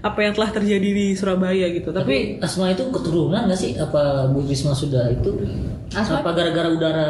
apa 0.00 0.18
yang 0.24 0.32
telah 0.32 0.50
terjadi 0.56 0.88
di 0.88 1.06
Surabaya 1.12 1.68
gitu 1.68 1.92
tapi 1.92 2.04
Tapi 2.04 2.38
asma 2.44 2.70
itu 2.70 2.84
keturunan 2.94 3.48
nggak 3.48 3.58
sih? 3.58 3.74
Apa 3.80 4.28
Bu 4.30 4.44
Risma 4.44 4.76
sudah 4.76 5.10
itu? 5.10 5.34
Asma? 5.96 6.20
Apa 6.20 6.36
gara-gara 6.36 6.68
udara 6.70 7.08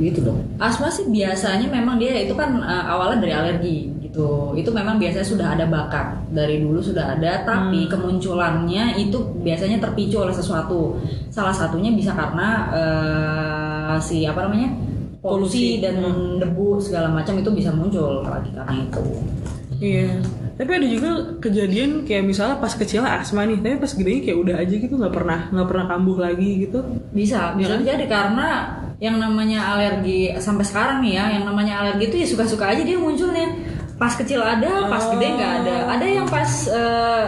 gitu 0.00 0.20
dong? 0.24 0.40
asma 0.56 0.88
sih 0.88 1.04
biasanya 1.10 1.68
memang 1.68 2.00
dia 2.00 2.24
itu 2.24 2.32
kan 2.32 2.60
uh, 2.62 2.84
awalnya 2.92 3.28
dari 3.28 3.34
alergi 3.34 3.78
gitu. 4.12 4.52
Itu 4.52 4.70
memang 4.76 5.00
biasanya 5.00 5.24
sudah 5.24 5.48
ada 5.56 5.64
bakat. 5.64 6.20
Dari 6.28 6.60
dulu 6.60 6.84
sudah 6.84 7.16
ada 7.16 7.48
tapi 7.48 7.88
kemunculannya 7.88 9.00
itu 9.00 9.16
biasanya 9.40 9.80
terpicu 9.80 10.20
oleh 10.20 10.36
sesuatu. 10.36 11.00
Salah 11.32 11.56
satunya 11.56 11.88
bisa 11.96 12.12
karena 12.12 12.68
uh, 12.68 13.96
si 13.98 14.28
apa 14.28 14.44
namanya 14.44 14.76
polusi, 15.24 15.78
dan 15.80 16.02
debu 16.36 16.82
segala 16.82 17.08
macam 17.08 17.38
itu 17.38 17.50
bisa 17.54 17.72
muncul 17.72 18.26
lagi 18.26 18.50
karena 18.52 18.74
itu. 18.84 19.02
Iya. 19.82 20.18
Tapi 20.52 20.70
ada 20.78 20.86
juga 20.86 21.10
kejadian 21.40 22.04
kayak 22.04 22.28
misalnya 22.28 22.56
pas 22.60 22.74
kecil 22.76 23.02
asma 23.02 23.48
nih, 23.48 23.58
tapi 23.58 23.76
pas 23.80 23.92
gedenya 23.96 24.20
kayak 24.28 24.38
udah 24.38 24.54
aja 24.60 24.74
gitu 24.76 24.94
nggak 24.94 25.14
pernah 25.14 25.40
nggak 25.48 25.68
pernah 25.70 25.84
kambuh 25.88 26.18
lagi 26.20 26.50
gitu. 26.68 26.84
bisa 27.14 27.56
bisa 27.56 27.80
jadi 27.80 28.04
karena 28.06 28.78
yang 29.02 29.18
namanya 29.18 29.74
alergi 29.74 30.30
sampai 30.38 30.62
sekarang 30.62 31.02
nih 31.02 31.18
ya 31.18 31.24
yang 31.34 31.44
namanya 31.50 31.82
alergi 31.82 32.06
itu 32.06 32.16
ya 32.22 32.26
suka-suka 32.30 32.70
aja 32.70 32.86
dia 32.86 32.94
munculnya 32.94 33.50
pas 33.98 34.14
kecil 34.14 34.38
ada 34.38 34.86
pas 34.86 35.02
gede 35.10 35.26
nggak 35.34 35.52
ada 35.66 35.76
ada 35.98 36.06
yang 36.06 36.26
pas 36.30 36.50
eh, 36.70 37.26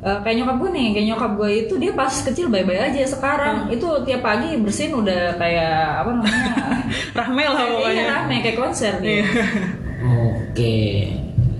eh, 0.00 0.18
kayak 0.24 0.36
nyokap 0.40 0.56
gue 0.64 0.70
nih 0.72 0.88
kayak 0.96 1.06
nyokap 1.12 1.32
gue 1.36 1.50
itu 1.68 1.74
dia 1.76 1.92
pas 1.92 2.08
kecil 2.08 2.48
baik-baik 2.48 2.88
aja 2.88 3.00
sekarang 3.04 3.68
itu 3.68 3.84
tiap 4.08 4.24
pagi 4.24 4.56
bersin 4.56 4.96
udah 4.96 5.36
kayak 5.36 5.76
apa 6.00 6.10
namanya 6.16 6.52
Rahmel 7.20 7.50
lah 7.52 7.60
kayak 7.60 7.68
iya, 7.68 7.76
pokoknya. 7.76 8.04
rame 8.08 8.36
kayak 8.40 8.56
konser 8.56 8.94
gitu 9.04 9.24
Oke. 10.04 10.76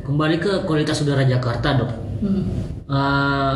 Kembali 0.04 0.36
ke 0.36 0.52
kualitas 0.68 1.00
udara 1.00 1.24
Jakarta 1.24 1.80
dok. 1.80 1.90
Hmm. 2.20 2.44
Eh, 2.84 3.54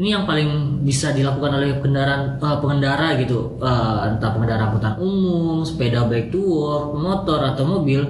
ini 0.00 0.16
yang 0.16 0.24
paling 0.24 0.80
bisa 0.80 1.12
dilakukan 1.12 1.60
oleh 1.60 1.76
kendaraan 1.78 2.40
eh, 2.40 2.56
pengendara 2.58 3.20
gitu, 3.20 3.60
Eh, 3.60 3.96
entah 4.08 4.32
pengendara 4.32 4.72
angkutan 4.72 4.96
umum, 4.96 5.60
sepeda 5.60 6.08
baik 6.08 6.32
to 6.32 6.40
work, 6.40 6.96
motor 6.96 7.44
atau 7.44 7.68
mobil. 7.68 8.00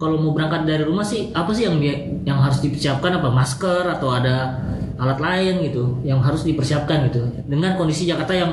Kalau 0.00 0.16
mau 0.16 0.32
berangkat 0.32 0.64
dari 0.64 0.80
rumah 0.80 1.04
sih, 1.04 1.28
apa 1.36 1.52
sih 1.52 1.68
yang 1.68 1.76
yang 2.24 2.40
harus 2.40 2.64
dipersiapkan? 2.64 3.20
Apa 3.20 3.28
masker 3.28 3.84
atau 3.84 4.16
ada 4.16 4.56
alat 4.96 5.20
lain 5.20 5.60
gitu 5.68 6.00
yang 6.02 6.24
harus 6.24 6.40
dipersiapkan 6.40 7.12
gitu? 7.12 7.20
Dengan 7.44 7.76
kondisi 7.76 8.08
Jakarta 8.08 8.32
yang 8.32 8.52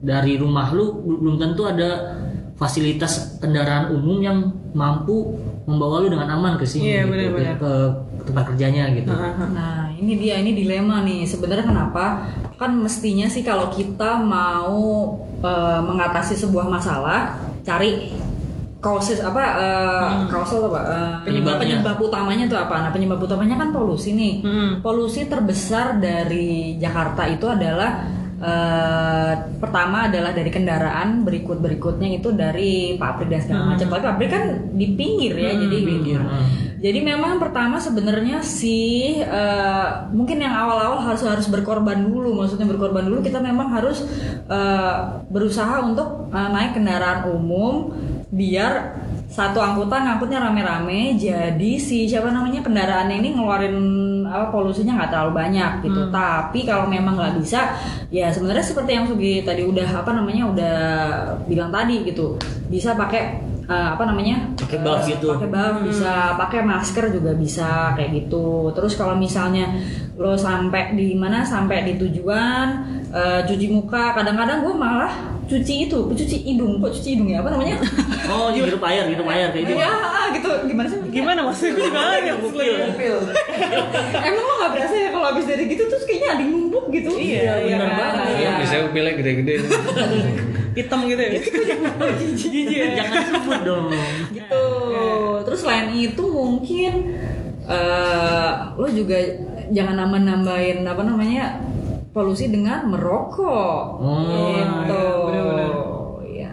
dari 0.00 0.40
rumah 0.40 0.72
lu 0.72 0.96
belum 1.04 1.36
tentu 1.36 1.68
ada 1.68 2.16
fasilitas 2.56 3.36
kendaraan 3.36 3.92
umum 3.92 4.18
yang 4.18 4.38
mampu 4.72 5.36
membawa 5.68 6.00
lu 6.00 6.08
dengan 6.08 6.40
aman 6.40 6.56
ke 6.56 6.64
sini 6.64 6.88
Iya, 6.88 7.04
gitu, 7.04 7.10
benar-benar. 7.12 7.54
ke, 7.60 7.72
ke 8.18 8.22
tempat 8.32 8.44
kerjanya 8.50 8.84
gitu. 8.96 9.10
Nah, 9.12 9.81
ini 10.02 10.18
dia 10.18 10.42
ini 10.42 10.50
dilema 10.52 11.06
nih. 11.06 11.22
Sebenarnya 11.22 11.70
kenapa? 11.70 12.26
Kan 12.58 12.82
mestinya 12.82 13.30
sih 13.30 13.46
kalau 13.46 13.70
kita 13.70 14.18
mau 14.18 15.14
eh, 15.38 15.80
mengatasi 15.86 16.34
sebuah 16.34 16.66
masalah, 16.66 17.38
cari 17.62 18.10
causes 18.82 19.22
apa 19.22 19.42
eh, 19.62 20.10
causal 20.26 20.66
apa? 20.66 20.80
Eh, 20.82 21.14
Penyebabnya. 21.30 21.78
penyebab 21.78 21.96
utamanya 22.02 22.44
itu 22.50 22.58
apa? 22.58 22.74
Nah, 22.82 22.90
penyebab 22.90 23.22
utamanya 23.22 23.54
kan 23.62 23.70
polusi 23.70 24.10
nih. 24.18 24.34
Hmm. 24.42 24.70
Polusi 24.82 25.30
terbesar 25.30 26.02
dari 26.02 26.74
Jakarta 26.82 27.30
itu 27.30 27.46
adalah 27.46 28.02
eh, 28.42 29.32
pertama 29.62 30.10
adalah 30.10 30.34
dari 30.34 30.50
kendaraan, 30.50 31.22
berikut 31.22 31.62
berikutnya 31.62 32.18
itu 32.18 32.34
dari 32.34 32.98
pabrik 32.98 33.30
dan 33.30 33.40
segala 33.46 33.62
macam. 33.78 33.86
Tapi 33.86 34.02
pabrik 34.02 34.30
kan 34.34 34.44
di 34.74 34.86
pinggir 34.98 35.38
ya, 35.38 35.54
jadi 35.54 35.76
pinggir. 35.78 36.20
Jadi 36.82 36.98
memang 36.98 37.38
pertama 37.38 37.78
sebenarnya 37.78 38.42
sih 38.42 39.22
eh, 39.22 39.88
mungkin 40.10 40.42
yang 40.42 40.50
awal-awal 40.50 40.98
harus 40.98 41.22
harus 41.22 41.46
berkorban 41.46 42.02
dulu. 42.02 42.42
Maksudnya 42.42 42.66
berkorban 42.66 43.06
dulu 43.06 43.22
kita 43.22 43.38
memang 43.38 43.70
harus 43.70 44.02
eh, 44.50 44.98
berusaha 45.30 45.78
untuk 45.86 46.26
eh, 46.34 46.48
naik 46.50 46.74
kendaraan 46.74 47.30
umum 47.30 47.94
biar 48.34 48.98
satu 49.30 49.62
angkutan 49.62 50.10
ngangkutnya 50.10 50.42
rame-rame. 50.42 51.14
Jadi 51.14 51.78
si 51.78 52.10
siapa 52.10 52.34
namanya 52.34 52.66
kendaraannya 52.66 53.16
ini 53.22 53.30
ngeluarin 53.38 53.78
apa 54.26 54.50
polusinya 54.50 54.98
nggak 54.98 55.10
terlalu 55.14 55.32
banyak 55.38 55.72
gitu. 55.86 56.10
Tapi 56.10 56.66
kalau 56.66 56.90
memang 56.90 57.14
nggak 57.14 57.38
bisa, 57.38 57.78
ya 58.10 58.34
sebenarnya 58.34 58.66
seperti 58.66 58.90
yang 58.90 59.06
Sugi 59.06 59.46
tadi 59.46 59.62
udah 59.62 60.02
apa 60.02 60.10
namanya 60.10 60.50
udah 60.50 60.76
bilang 61.46 61.70
tadi 61.70 62.02
gitu. 62.02 62.34
Bisa 62.66 62.98
pakai 62.98 63.51
eh, 63.64 63.88
apa 63.92 64.02
namanya? 64.02 64.50
Pakai 64.54 64.78
buff 64.78 65.02
Eh, 65.02 65.12
gitu. 65.12 65.26
Pakai 65.30 65.48
buff 65.48 65.76
bisa 65.82 66.12
pakai 66.34 66.60
masker 66.62 67.04
juga 67.10 67.32
bisa 67.32 67.68
kayak 67.92 68.10
gitu 68.16 68.70
terus 68.72 68.94
kalau 68.94 69.14
misalnya 69.14 69.70
lo 70.14 70.34
sampai 70.34 70.92
di 70.92 71.14
mana 71.14 71.40
sampai 71.42 71.84
di 71.84 71.94
tujuan 71.96 72.66
eh, 73.08 73.40
cuci 73.42 73.66
muka 73.68 74.12
kadang-kadang 74.12 74.62
gue 74.62 74.72
malah 74.72 75.12
cuci 75.42 75.84
itu 75.84 75.98
cuci 76.08 76.36
hidung 76.46 76.78
kok 76.78 76.92
cuci 76.92 77.08
hidung 77.12 77.28
ya 77.28 77.40
apa 77.40 77.50
namanya 77.50 77.76
Oh, 78.32 78.48
hidup 78.48 78.80
air, 78.80 79.04
hidup 79.04 79.26
air 79.26 79.50
kayak 79.50 79.64
gitu. 79.66 79.76
ya 79.76 79.92
gitu 80.32 80.48
gimana 80.64 80.86
sih 80.88 80.98
Gimana 81.12 81.40
maksudnya? 81.42 81.72
Gue 81.76 81.84
juga 81.84 82.00
nggak. 82.00 82.36
Gokil. 82.40 83.16
emang 84.16 84.42
lo 84.42 84.54
nggak 84.56 84.72
berasa 84.72 84.94
ya 84.96 85.08
kalau 85.10 85.26
habis 85.28 85.44
dari 85.44 85.64
gitu 85.66 85.82
terus 85.84 86.04
kayaknya 86.06 86.28
ada 86.30 86.40
yang 86.40 86.52
numpuk 86.56 86.84
gitu 86.88 87.10
Iya, 87.12 87.52
iya 87.60 87.76
benar 87.76 87.88
kan? 87.90 87.98
banget. 88.00 88.24
Iya. 88.32 88.50
Biasanya 88.56 88.82
upilnya 88.88 89.12
gede-gede. 89.14 89.54
Hitam 90.72 91.00
gitu 91.04 91.20
ya. 91.20 91.30
Jijik 92.38 92.68
ya. 92.72 92.86
Jangan 92.96 93.22
sebut 93.28 93.60
dong. 93.64 93.86
gitu 94.32 94.64
terus 95.42 95.68
selain 95.68 95.92
itu 95.92 96.22
mungkin 96.22 97.18
eh, 97.66 98.50
lo 98.72 98.88
juga 98.88 99.18
jangan 99.68 99.94
nambah-nambahin 100.00 100.80
apa 100.86 101.02
namanya 101.04 101.60
polusi 102.12 102.52
dengan 102.52 102.88
merokok 102.88 104.00
Oh, 104.00 104.20
gitu 104.28 105.00
iya, 105.00 105.24
bener-bener. 105.28 105.72
Iya. 106.28 106.50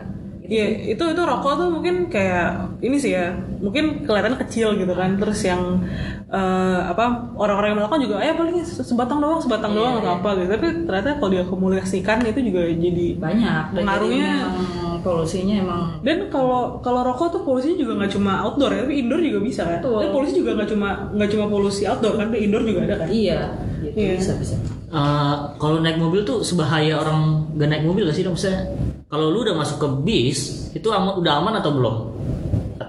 Iya, 0.49 0.65
itu 0.95 1.03
itu 1.03 1.21
rokok 1.21 1.53
tuh 1.59 1.67
mungkin 1.69 2.07
kayak 2.07 2.79
ini 2.81 2.97
sih 2.97 3.11
ya, 3.13 3.35
mungkin 3.59 4.07
kelihatan 4.07 4.39
kecil 4.39 4.79
gitu 4.79 4.93
kan. 4.95 5.19
Terus 5.19 5.39
yang 5.45 5.83
eh, 6.29 6.79
apa 6.85 7.05
orang-orang 7.33 7.67
yang 7.69 7.77
melakukan 7.79 8.01
juga, 8.01 8.15
ya 8.19 8.33
paling 8.33 8.61
sebatang 8.61 9.17
doang, 9.17 9.41
sebatang 9.41 9.73
doang 9.73 9.97
atau 9.97 10.11
apa 10.15 10.29
gitu. 10.37 10.49
Tapi 10.51 10.67
ternyata 10.85 11.17
kalau 11.17 11.31
diakumulasikan 11.31 12.21
itu 12.23 12.39
juga 12.43 12.61
jadi 12.65 13.05
banyak 13.17 13.63
Pengaruhnya- 13.73 14.51
polusinya 14.99 15.55
emang 15.55 15.83
dan 16.03 16.27
kalau 16.27 16.83
kalau 16.83 17.07
rokok 17.07 17.31
tuh 17.31 17.41
polusinya 17.41 17.79
juga 17.79 17.91
nggak 17.97 18.11
cuma 18.13 18.43
outdoor 18.43 18.75
ya, 18.75 18.83
tapi 18.83 18.99
indoor 18.99 19.19
juga 19.19 19.39
bisa 19.39 19.63
kan. 19.63 19.79
Betul. 19.79 19.95
Tapi 19.95 20.09
polusi 20.11 20.33
juga 20.35 20.51
nggak 20.53 20.69
cuma 20.69 20.87
nggak 21.15 21.29
cuma 21.31 21.45
polusi 21.47 21.81
outdoor 21.87 22.13
kan, 22.13 22.27
tapi 22.27 22.39
indoor 22.43 22.63
juga 22.63 22.79
ada 22.83 22.95
kan. 22.99 23.07
iya 23.07 23.39
gitu 23.79 23.95
Iya. 23.95 24.13
bisa 24.19 24.33
bisa 24.35 24.55
Eh, 24.89 25.35
kalau 25.55 25.79
naik 25.79 25.95
mobil 25.95 26.25
tuh 26.25 26.41
sebahaya 26.41 26.97
orang 26.97 27.45
gak 27.53 27.69
naik 27.69 27.85
mobil 27.85 28.03
gak 28.03 28.17
sih 28.17 28.25
dong? 28.25 28.33
Maksudnya 28.33 28.73
kalau 29.05 29.29
lu 29.29 29.45
udah 29.45 29.53
masuk 29.53 29.77
ke 29.77 29.87
bis 30.01 30.39
itu 30.73 30.89
aman, 30.89 31.13
udah 31.15 31.33
aman 31.37 31.61
atau 31.61 31.71
belum? 31.71 31.95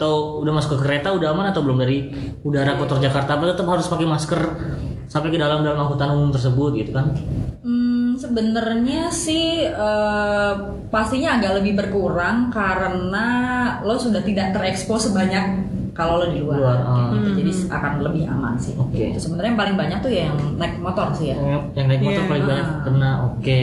Atau 0.01 0.41
udah 0.41 0.57
masuk 0.57 0.81
ke 0.81 0.89
kereta 0.89 1.13
udah 1.13 1.37
aman 1.37 1.53
atau 1.53 1.61
belum 1.61 1.85
dari 1.85 2.09
udara 2.41 2.81
kotor 2.81 3.05
Jakarta? 3.05 3.37
Apa 3.37 3.53
tetap 3.53 3.69
harus 3.69 3.85
pakai 3.85 4.09
masker 4.09 4.41
sampai 5.13 5.29
ke 5.29 5.37
dalam 5.37 5.61
dalam 5.61 5.77
angkutan 5.77 6.17
umum 6.17 6.33
tersebut 6.33 6.73
gitu 6.73 6.97
kan? 6.97 7.13
Hmm, 7.61 8.17
sebenarnya 8.17 9.13
sih 9.13 9.69
eh, 9.69 10.53
pastinya 10.89 11.37
agak 11.37 11.61
lebih 11.61 11.77
berkurang 11.85 12.49
karena 12.49 13.29
lo 13.85 14.01
sudah 14.01 14.25
tidak 14.25 14.57
terekspos 14.57 15.13
sebanyak 15.13 15.69
kalau 15.93 16.25
lo 16.25 16.33
di 16.33 16.41
luar, 16.41 16.57
Luar, 16.65 16.79
ah. 16.81 17.13
gitu. 17.21 17.45
jadi 17.45 17.53
akan 17.69 17.93
lebih 18.01 18.25
aman 18.25 18.57
sih. 18.57 18.73
Oke. 18.81 19.13
Gitu. 19.13 19.21
Sebenarnya 19.21 19.53
yang 19.53 19.61
paling 19.61 19.77
banyak 19.77 19.99
tuh 20.01 20.13
ya 20.17 20.33
yang 20.33 20.39
naik 20.57 20.81
motor 20.81 21.13
sih 21.13 21.37
ya. 21.37 21.37
Yang 21.77 21.87
naik 21.93 22.01
motor 22.01 22.23
Iya. 22.25 22.31
paling 22.33 22.45
banyak 22.49 22.69
kena 22.89 23.11
oke. 23.29 23.61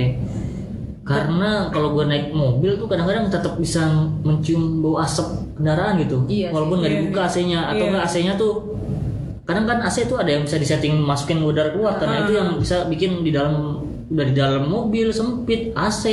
Karena 1.02 1.72
kalau 1.74 1.98
gue 1.98 2.06
naik 2.06 2.30
mobil 2.30 2.78
tuh 2.78 2.86
kadang-kadang 2.86 3.26
tetap 3.34 3.58
bisa 3.58 3.90
mencium 4.22 4.84
bau 4.86 5.02
asap 5.02 5.47
kendaraan 5.58 5.94
gitu. 6.00 6.18
Iya. 6.30 6.50
Walaupun 6.54 6.76
nggak 6.80 6.92
Iya. 6.94 7.00
dibuka 7.02 7.22
AC-nya 7.26 7.60
atau 7.68 7.84
Iya. 7.84 7.92
nggak 7.92 8.06
AC-nya 8.06 8.34
tuh 8.38 8.54
kadang 9.48 9.66
kan 9.66 9.80
AC 9.80 9.98
tuh 10.06 10.18
ada 10.20 10.30
yang 10.30 10.44
bisa 10.44 10.60
disetting 10.60 11.00
masukin 11.00 11.40
udara 11.40 11.72
keluar 11.72 11.96
karena 11.96 12.28
itu 12.28 12.36
yang 12.36 12.50
bisa 12.60 12.84
bikin 12.86 13.24
di 13.24 13.32
dalam 13.32 13.80
udah 14.08 14.26
di 14.28 14.36
dalam 14.36 14.68
mobil 14.68 15.08
sempit 15.10 15.72
AC 15.72 16.04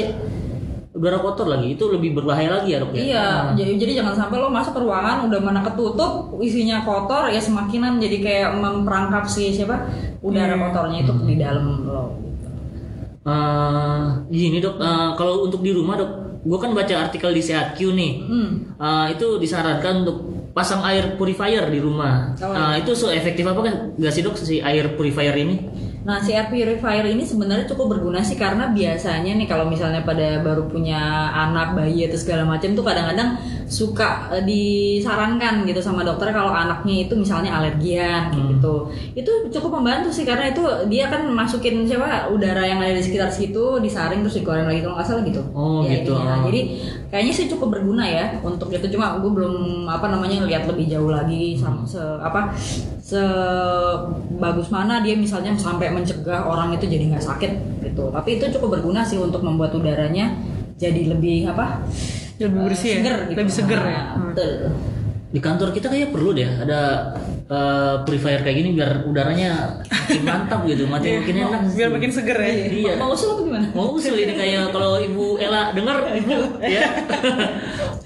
udara 0.95 1.19
kotor 1.19 1.51
lagi 1.51 1.75
itu 1.75 1.91
lebih 1.91 2.15
berbahaya 2.15 2.63
lagi 2.63 2.71
ya 2.71 2.79
dok 2.79 2.95
ya. 2.95 3.03
Iya, 3.03 3.27
jadi, 3.59 3.73
jadi 3.75 3.93
jangan 3.99 4.15
sampai 4.15 4.39
lo 4.39 4.47
masuk 4.47 4.79
ke 4.79 4.81
ruangan 4.87 5.27
udah 5.27 5.41
mana 5.43 5.61
ketutup 5.67 6.39
isinya 6.39 6.87
kotor 6.87 7.27
ya 7.27 7.43
semakinan 7.43 7.99
jadi 7.99 8.17
kayak 8.23 8.51
memperangkap 8.55 9.27
si 9.27 9.51
siapa 9.51 9.91
udara 10.23 10.55
kotornya 10.55 11.03
itu 11.03 11.13
di 11.27 11.35
dalam 11.35 11.83
lo. 11.83 12.15
gitu. 12.23 12.47
Eh, 13.27 14.01
gini 14.31 14.61
dok, 14.61 14.79
eh, 14.79 15.11
kalau 15.19 15.43
untuk 15.43 15.65
di 15.65 15.75
rumah 15.75 15.99
dok, 15.99 16.11
gue 16.45 16.59
kan 16.61 16.71
baca 16.77 16.95
artikel 17.09 17.33
di 17.33 17.41
Sehat 17.41 17.73
Q 17.75 17.91
nih. 17.91 18.13
Hmm. 18.29 18.51
Eh, 18.77 19.07
itu 19.17 19.41
disarankan 19.41 20.05
untuk 20.05 20.17
pasang 20.55 20.85
air 20.85 21.17
purifier 21.19 21.67
di 21.67 21.81
rumah. 21.83 22.37
Oh, 22.39 22.53
Eh, 22.55 22.85
itu 22.85 22.93
so 22.95 23.09
efektif 23.11 23.43
apa 23.49 23.61
kan? 23.65 23.75
Gak 23.97 24.13
sih 24.13 24.23
dok 24.23 24.37
si 24.37 24.61
air 24.61 24.95
purifier 24.95 25.35
ini? 25.35 25.57
Nah, 26.05 26.21
si 26.21 26.37
air 26.37 26.53
purifier 26.53 27.01
ini 27.09 27.25
sebenarnya 27.25 27.65
cukup 27.65 27.97
berguna 27.97 28.21
sih 28.21 28.37
karena 28.37 28.69
biasanya 28.69 29.41
nih 29.41 29.49
kalau 29.49 29.65
misalnya 29.65 30.05
pada 30.05 30.45
baru 30.45 30.69
punya 30.69 31.01
anak, 31.33 31.73
bayi 31.73 32.05
atau 32.05 32.21
segala 32.21 32.45
macam 32.45 32.77
tuh 32.77 32.85
kadang-kadang 32.85 33.41
suka 33.65 34.29
eh, 34.29 34.45
disarankan 34.45 35.65
gitu 35.65 35.81
sama 35.81 36.05
dokter 36.05 36.29
kalau 36.29 36.53
anaknya 36.53 37.09
itu 37.09 37.17
misalnya 37.17 37.57
alergian 37.57 38.29
kayak 38.29 38.47
gitu. 38.53 38.75
Itu 39.17 39.33
cukup 39.49 39.81
membantu 39.81 40.13
sih 40.13 40.29
karena 40.29 40.53
itu 40.53 40.61
dia 40.93 41.09
kan 41.09 41.25
masukin 41.33 41.88
siapa 41.88 42.29
udara 42.29 42.61
yang 42.69 42.85
ada 42.85 42.93
di 42.93 43.01
sekitar 43.01 43.33
situ 43.33 43.81
disaring 43.81 44.21
terus 44.21 44.37
dikeluarin 44.37 44.69
lagi 44.69 44.85
kalau 44.85 45.01
nggak 45.01 45.09
salah 45.09 45.25
gitu. 45.25 45.40
Oh, 45.57 45.81
Ya, 45.88 46.05
gitu. 46.05 46.12
Nah, 46.21 46.45
jadi 46.45 46.61
kayaknya 47.14 47.31
sih 47.31 47.46
cukup 47.46 47.79
berguna 47.79 48.03
ya 48.03 48.42
untuk 48.42 48.74
itu 48.74 48.90
cuma 48.90 49.22
gue 49.22 49.31
belum 49.31 49.87
apa 49.87 50.11
namanya 50.11 50.42
lihat 50.50 50.66
lebih 50.66 50.90
jauh 50.90 51.14
lagi 51.14 51.55
sama 51.55 51.87
se 51.87 52.03
apa 52.18 52.50
sebagus 52.98 54.66
mana 54.74 54.98
dia 54.98 55.14
misalnya 55.14 55.55
sampai 55.55 55.94
mencegah 55.94 56.42
orang 56.42 56.74
itu 56.74 56.90
jadi 56.90 57.14
nggak 57.14 57.22
sakit 57.22 57.53
gitu 57.87 58.11
tapi 58.11 58.42
itu 58.42 58.50
cukup 58.59 58.83
berguna 58.83 59.07
sih 59.07 59.22
untuk 59.22 59.46
membuat 59.46 59.79
udaranya 59.79 60.35
jadi 60.74 61.14
lebih 61.14 61.46
apa 61.55 61.87
Lebih 62.35 62.66
bersih 62.66 62.90
ya? 62.90 62.96
seger 62.98 63.16
gitu. 63.31 63.38
Lebih 63.38 63.55
seger 63.55 63.81
ya? 63.87 64.03
Nah, 64.18 64.35
betul 64.35 64.53
Di 65.31 65.38
kantor 65.38 65.68
kita 65.70 65.87
kayak 65.87 66.11
perlu 66.11 66.35
deh 66.35 66.50
ada 66.50 67.14
eh, 67.50 67.94
purifier 68.04 68.40
kayak 68.40 68.57
gini 68.61 68.70
biar 68.76 69.04
udaranya 69.04 69.80
makin 69.85 70.22
mantap 70.24 70.61
gitu, 70.68 70.85
makin 70.94 71.24
makin 71.24 71.37
enak. 71.44 71.61
Biar 71.76 71.90
makin 71.92 72.11
seger 72.11 72.38
ya. 72.40 72.52
Iya. 72.68 72.92
mau 72.96 73.12
usul 73.12 73.37
apa 73.37 73.42
gimana 73.44 73.66
Mau 73.72 73.88
usul 73.96 74.16
ini 74.16 74.35
kayak 74.37 74.72
kalau 74.72 75.00
Ibu 75.00 75.40
Ella 75.40 75.72
dengar 75.72 76.04
Ibu 76.09 76.62
ya. 76.62 76.85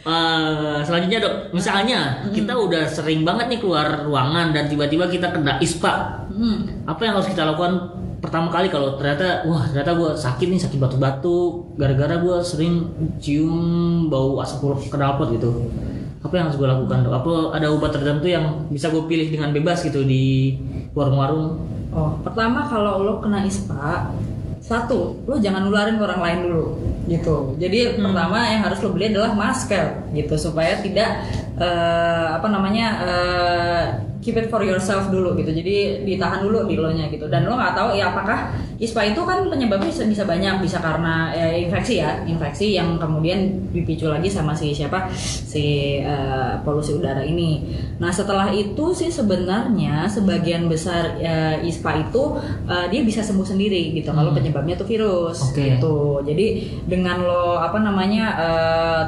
Eh, 0.08 0.78
selanjutnya 0.88 1.20
dok, 1.20 1.52
misalnya 1.52 2.24
kita 2.32 2.56
udah 2.56 2.88
sering 2.88 3.28
banget 3.28 3.52
nih 3.52 3.60
keluar 3.60 4.08
ruangan 4.08 4.56
dan 4.56 4.64
tiba-tiba 4.64 5.04
kita 5.04 5.28
kena 5.36 5.60
ispa, 5.60 6.24
hmm. 6.32 6.88
apa 6.88 7.00
yang 7.04 7.20
harus 7.20 7.28
kita 7.28 7.44
lakukan 7.44 7.92
pertama 8.18 8.50
kali 8.50 8.66
kalau 8.66 8.98
ternyata 8.98 9.46
wah 9.46 9.62
ternyata 9.70 9.94
gue 9.94 10.10
sakit 10.18 10.46
nih 10.50 10.60
sakit 10.60 10.78
batu-batu 10.78 11.70
gara-gara 11.78 12.18
gue 12.18 12.36
sering 12.42 12.90
cium 13.22 14.10
bau 14.10 14.42
asap 14.42 14.90
knalpot 14.90 15.38
gitu 15.38 15.70
apa 16.18 16.34
yang 16.34 16.50
harus 16.50 16.58
gue 16.58 16.68
lakukan 16.68 16.98
dok? 17.06 17.14
apa 17.14 17.32
ada 17.54 17.66
obat 17.70 17.90
tertentu 17.94 18.26
yang 18.26 18.66
bisa 18.68 18.90
gue 18.90 19.06
pilih 19.06 19.30
dengan 19.30 19.54
bebas 19.54 19.86
gitu 19.86 20.02
di 20.02 20.58
warung-warung 20.94 21.68
Oh, 21.88 22.20
pertama 22.20 22.68
kalau 22.68 23.00
lo 23.00 23.14
kena 23.24 23.48
ispa, 23.48 24.12
satu, 24.60 25.16
lo 25.24 25.40
jangan 25.40 25.64
nularin 25.64 25.96
ke 25.96 26.04
orang 26.04 26.20
lain 26.20 26.38
dulu, 26.44 26.66
gitu. 27.08 27.36
Jadi 27.56 27.96
pertama 27.96 28.44
yang 28.44 28.60
harus 28.68 28.78
lo 28.84 28.92
beli 28.92 29.08
adalah 29.08 29.32
masker, 29.32 30.12
gitu, 30.12 30.36
supaya 30.36 30.84
tidak 30.84 31.24
eh, 31.56 32.28
apa 32.36 32.44
namanya 32.52 32.86
eh, 33.08 33.84
keep 34.18 34.36
it 34.36 34.50
for 34.50 34.62
yourself 34.62 35.08
dulu, 35.08 35.38
gitu. 35.38 35.50
Jadi 35.50 36.04
ditahan 36.06 36.42
dulu 36.42 36.66
di 36.66 36.74
lo 36.74 36.90
nya, 36.90 37.06
gitu. 37.08 37.26
Dan 37.30 37.46
lo 37.46 37.54
nggak 37.54 37.74
tahu 37.74 37.94
ya 37.94 38.10
apakah 38.10 38.50
ispa 38.78 39.02
itu 39.02 39.18
kan 39.26 39.42
penyebabnya 39.50 39.90
bisa, 39.90 40.06
bisa 40.06 40.22
banyak, 40.22 40.62
bisa 40.62 40.78
karena 40.78 41.34
ya, 41.34 41.46
infeksi 41.58 41.94
ya, 41.98 42.22
infeksi 42.26 42.78
yang 42.78 42.94
kemudian 42.98 43.70
dipicu 43.74 44.06
lagi 44.06 44.30
sama 44.30 44.54
si 44.54 44.70
siapa 44.70 45.10
si 45.14 45.98
eh, 45.98 46.52
polusi 46.62 46.94
udara 46.94 47.26
ini. 47.26 47.66
Nah 47.98 48.14
setelah 48.14 48.54
itu 48.54 48.94
sih 48.94 49.10
sebenarnya 49.10 50.06
sebagian 50.06 50.70
besar 50.70 51.18
eh, 51.18 51.66
ISPA 51.66 52.06
itu 52.06 52.38
eh, 52.70 52.86
dia 52.86 53.02
bisa 53.02 53.26
sembuh 53.26 53.46
sendiri 53.46 53.98
gitu 53.98 54.14
kalau 54.14 54.30
penyebabnya 54.30 54.78
tuh 54.78 54.86
virus 54.86 55.50
Oke. 55.50 55.74
gitu. 55.74 56.22
Jadi 56.22 56.78
dengan 56.86 57.26
lo 57.26 57.58
apa 57.58 57.82
namanya 57.82 58.24
eh, 58.38 59.02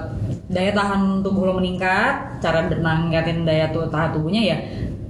daya 0.50 0.74
tahan 0.74 1.22
tubuh 1.22 1.46
lo 1.46 1.54
meningkat, 1.62 2.42
cara 2.42 2.66
nangkatin 2.66 3.46
daya 3.46 3.70
tahan 3.70 4.10
tubuhnya 4.18 4.42
ya 4.42 4.58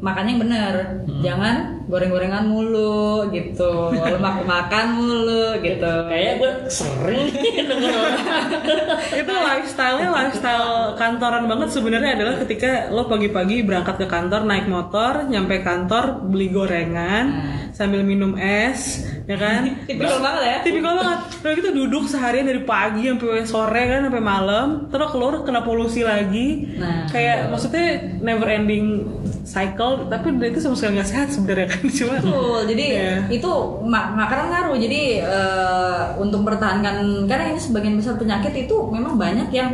makannya 0.00 0.30
yang 0.36 0.42
bener, 0.42 0.74
jangan 1.20 1.56
goreng-gorengan 1.90 2.46
mulu 2.46 3.26
gitu, 3.28 3.90
lemak 3.92 4.46
makan 4.46 4.86
mulu 4.94 5.58
gitu. 5.58 5.92
kayak 6.06 6.38
gue 6.38 6.52
sering 6.70 7.34
itu 9.20 9.32
lifestyle-nya 9.32 10.08
lifestyle 10.08 10.94
kantoran 10.94 11.50
banget 11.50 11.68
sebenarnya 11.74 12.14
adalah 12.14 12.34
ketika 12.46 12.88
lo 12.88 13.10
pagi-pagi 13.10 13.66
berangkat 13.66 13.98
ke 13.98 14.06
kantor 14.06 14.46
naik 14.46 14.70
motor 14.70 15.26
nyampe 15.26 15.60
kantor 15.60 16.22
beli 16.24 16.48
gorengan 16.48 17.26
sambil 17.74 18.06
minum 18.06 18.38
es 18.38 19.02
ya 19.26 19.34
kan 19.34 19.62
Tipikal 19.88 20.20
banget 20.20 20.42
ya. 20.42 20.56
tipikal 20.62 20.94
banget 20.96 21.18
Udah 21.40 21.52
gitu 21.56 21.70
duduk 21.72 22.04
seharian 22.06 22.46
dari 22.46 22.62
pagi 22.62 23.08
sampai 23.08 23.42
sore 23.42 23.82
kan 23.88 24.00
sampai 24.06 24.22
malam 24.22 24.66
terus 24.92 25.10
keluar 25.10 25.42
kena 25.42 25.62
polusi 25.62 26.02
lagi 26.02 26.62
Nah. 26.70 27.08
kayak 27.08 27.48
maksudnya 27.52 27.98
never 28.20 28.48
ending 28.48 29.04
cycle 29.44 30.06
tapi 30.08 30.32
itu 30.40 30.60
sama 30.60 30.76
sekali 30.76 30.96
nggak 30.96 31.08
sehat 31.08 31.28
sebenarnya 31.32 31.66
kan 31.68 31.79
cuma 31.96 32.12
Betul, 32.18 32.58
jadi 32.68 32.84
Iya. 32.90 33.14
itu 33.32 33.50
mak 33.84 34.12
makanan 34.14 34.46
ngaruh. 34.50 34.76
Jadi 34.76 35.02
eh, 35.18 36.02
untuk 36.16 36.44
mempertahankan 36.44 37.24
karena 37.24 37.44
ini 37.50 37.60
sebagian 37.60 37.96
besar 37.96 38.16
penyakit 38.16 38.52
itu 38.54 38.76
memang 38.88 39.16
banyak 39.16 39.48
yang 39.50 39.70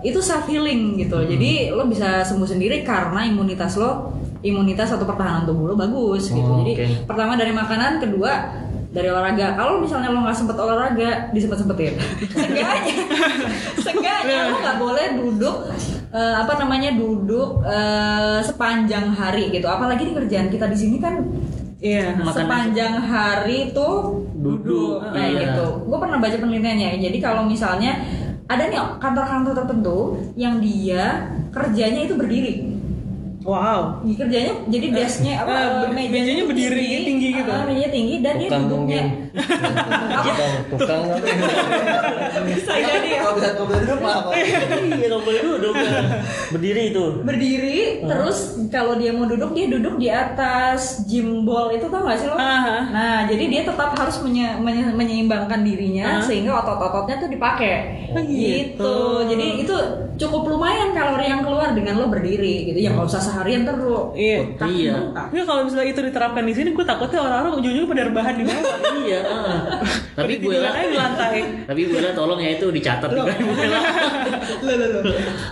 itu 0.00 0.16
self 0.18 0.48
healing 0.48 0.96
gitu. 0.96 1.20
Jadi 1.20 1.70
lo 1.70 1.84
bisa 1.84 2.22
sembuh 2.22 2.48
sendiri 2.48 2.80
karena 2.80 3.20
imunitas 3.24 3.76
lo, 3.76 4.16
imunitas 4.40 4.88
atau 4.90 5.04
pertahanan 5.04 5.44
tubuh 5.44 5.68
lo 5.68 5.74
bagus 5.76 6.30
gitu. 6.30 6.40
Oh, 6.40 6.64
Jadi 6.64 6.72
oke. 6.72 6.86
pertama 7.04 7.36
dari 7.36 7.52
makanan, 7.52 8.00
kedua 8.00 8.32
dari 8.90 9.06
olahraga. 9.06 9.54
Kalau 9.54 9.78
misalnya 9.78 10.10
lo 10.10 10.26
nggak 10.26 10.38
sempet 10.38 10.56
olahraga, 10.58 11.10
disempet 11.30 11.58
sempetin. 11.62 11.94
Seenggaknya, 12.34 12.94
seenggaknya 13.78 14.36
lo 14.50 14.56
nggak 14.58 14.78
boleh 14.82 15.06
duduk 15.14 15.56
eh, 16.10 16.34
apa 16.36 16.52
namanya 16.58 16.90
duduk 16.98 17.62
eh, 17.62 18.38
sepanjang 18.42 19.14
hari 19.14 19.54
gitu. 19.54 19.66
Apalagi 19.70 20.10
di 20.10 20.14
kerjaan 20.14 20.50
kita 20.50 20.66
di 20.66 20.78
sini 20.78 20.96
kan 20.98 21.22
iya 21.80 22.12
Makan 22.12 22.34
sepanjang 22.34 22.94
hari 23.08 23.72
tuh 23.72 24.20
Duduk, 24.36 25.00
kayak 25.14 25.30
iya. 25.32 25.40
gitu. 25.48 25.66
Gue 25.88 25.98
pernah 26.00 26.18
baca 26.18 26.36
penelitiannya. 26.36 26.98
Jadi 26.98 27.18
kalau 27.22 27.46
misalnya 27.46 27.96
ada 28.50 28.66
nih 28.66 28.82
kantor-kantor 28.98 29.52
tertentu 29.54 29.98
yang 30.34 30.58
dia 30.58 31.30
kerjanya 31.54 32.10
itu 32.10 32.18
berdiri. 32.18 32.54
Wow. 33.40 34.04
kerjanya 34.04 34.52
jadi 34.68 34.86
desknya 34.92 35.40
apa 35.40 35.48
eh, 35.48 35.64
eh, 35.64 35.90
be- 35.96 36.12
mejanya 36.12 36.44
berdiri, 36.44 37.08
tinggi 37.08 37.09
gitu. 37.42 37.50
Ah, 37.50 37.90
tinggi 37.90 38.14
dan 38.20 38.34
dia 38.36 38.48
Tukang 38.48 38.64
duduknya 38.64 39.02
mungkin. 39.02 39.04
Tukang, 40.20 40.52
tukang 40.70 41.02
bisa 42.40 42.72
jadi 42.72 43.08
ya 43.10 43.20
Kalau 43.20 43.34
bisa 43.36 43.48
kalau 43.54 43.68
duduk 43.70 43.98
mah 44.00 44.14
apa? 44.20 44.30
iya 44.34 45.06
nggak 45.06 45.22
boleh 45.22 45.40
duduk 45.42 45.74
berdiri 46.50 46.82
itu 46.90 47.04
berdiri 47.20 47.78
terus 48.02 48.38
kalau 48.68 48.94
dia 48.96 49.10
mau 49.10 49.26
duduk 49.26 49.50
dia 49.52 49.66
duduk 49.68 49.94
di 49.96 50.08
atas 50.08 51.04
gym 51.04 51.42
ball 51.42 51.70
itu 51.70 51.86
tau 51.86 52.02
gak 52.02 52.16
sih 52.16 52.26
lo? 52.26 52.36
Aha. 52.36 52.90
Nah 52.90 53.16
jadi 53.26 53.44
dia 53.46 53.62
tetap 53.64 53.92
harus 53.92 54.16
menye- 54.20 54.56
menye- 54.56 54.94
menyeimbangkan 54.94 55.60
dirinya 55.60 56.18
sehingga 56.20 56.54
otot-ototnya 56.56 57.18
tuh 57.18 57.28
dipakai 57.28 57.72
Oh, 58.10 58.18
gitu. 58.18 58.34
gitu. 58.74 58.94
Jadi 59.26 59.46
itu 59.62 59.74
cukup 60.18 60.42
lumayan 60.48 60.90
kalori 60.90 61.26
yang 61.26 61.40
keluar 61.40 61.70
dengan 61.70 61.96
lo 61.96 62.06
berdiri 62.08 62.66
gitu. 62.66 62.78
Ya 62.80 62.90
nggak 62.90 63.06
usah 63.06 63.22
seharian 63.22 63.62
terus. 63.62 64.10
Iya. 64.12 64.38
iya 64.66 64.94
Tapi 65.12 65.34
kalau 65.42 65.62
misalnya 65.62 65.88
itu 65.88 66.00
diterapkan 66.02 66.42
di 66.42 66.52
sini, 66.52 66.68
gue 66.70 66.82
takutnya 66.82 67.20
orang-orang 67.30 67.62
ujung-ujungnya 67.62 67.90
pada 67.94 68.02
rebahan 68.10 68.34
di 68.34 68.44
bawah. 68.44 68.74
iya 69.06 69.20
ah. 69.22 69.60
tapi 70.18 70.32
gue 70.42 70.56
lah 70.58 70.74
di 70.74 70.98
lantai. 70.98 71.36
tapi 71.64 71.80
gue 71.86 72.00
lah 72.02 72.12
tolong 72.12 72.42
ya 72.42 72.58
itu 72.58 72.66
dicatat 72.74 73.08
juga 73.14 73.32
Bu 73.38 73.52
Ella. 73.54 73.80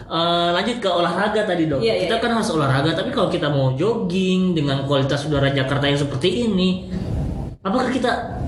Eh, 0.09 0.49
lanjut 0.53 0.77
ke 0.83 0.91
olahraga 0.91 1.47
tadi 1.47 1.71
dok 1.71 1.79
Iya, 1.79 1.95
iya, 1.95 1.95
kita 2.09 2.19
kan 2.19 2.35
harus 2.35 2.51
olahraga 2.51 2.91
tapi 2.93 3.14
kalau 3.14 3.31
kita 3.31 3.49
mau 3.49 3.73
jogging 3.79 4.59
dengan 4.59 4.83
kualitas 4.85 5.25
udara 5.31 5.55
Jakarta 5.55 5.87
yang 5.87 6.01
seperti 6.01 6.51
ini 6.51 6.91
apakah 7.62 7.88
kita 7.95 8.43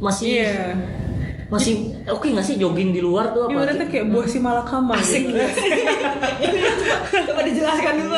masih 0.00 0.48
Iya. 0.48 1.01
Masih 1.52 1.92
oke 2.08 2.24
nggak 2.32 2.46
sih 2.48 2.56
jogging 2.56 2.96
di 2.96 3.04
luar 3.04 3.36
tuh 3.36 3.44
apa 3.44 3.52
Ibaratnya 3.52 3.86
kayak 3.92 4.06
buah 4.08 4.26
si 4.26 4.38
malakama. 4.40 4.96
Asik. 4.96 5.28
Coba 7.28 7.40
dijelaskan 7.44 7.94
dulu. 8.00 8.16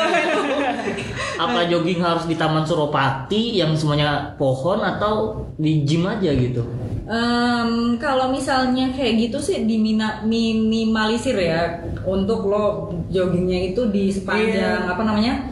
apa 1.35 1.59
jogging 1.67 1.99
harus 1.99 2.23
di 2.31 2.39
Taman 2.39 2.63
Suropati 2.63 3.59
yang 3.59 3.75
semuanya 3.75 4.31
pohon 4.39 4.79
atau 4.79 5.43
di 5.59 5.83
gym 5.83 6.07
aja 6.07 6.31
gitu 6.31 6.63
Em, 7.05 8.01
kalau 8.01 8.33
misalnya 8.33 8.89
kayak 8.89 9.29
gitu 9.29 9.37
sih 9.37 9.61
dimina, 9.61 10.25
minimalisir 10.25 11.37
ya 11.37 11.85
untuk 12.01 12.49
lo 12.49 12.89
joggingnya 13.13 13.69
itu 13.69 13.85
di 13.93 14.09
sepanjang 14.09 14.89
apa 14.89 15.05
namanya 15.05 15.45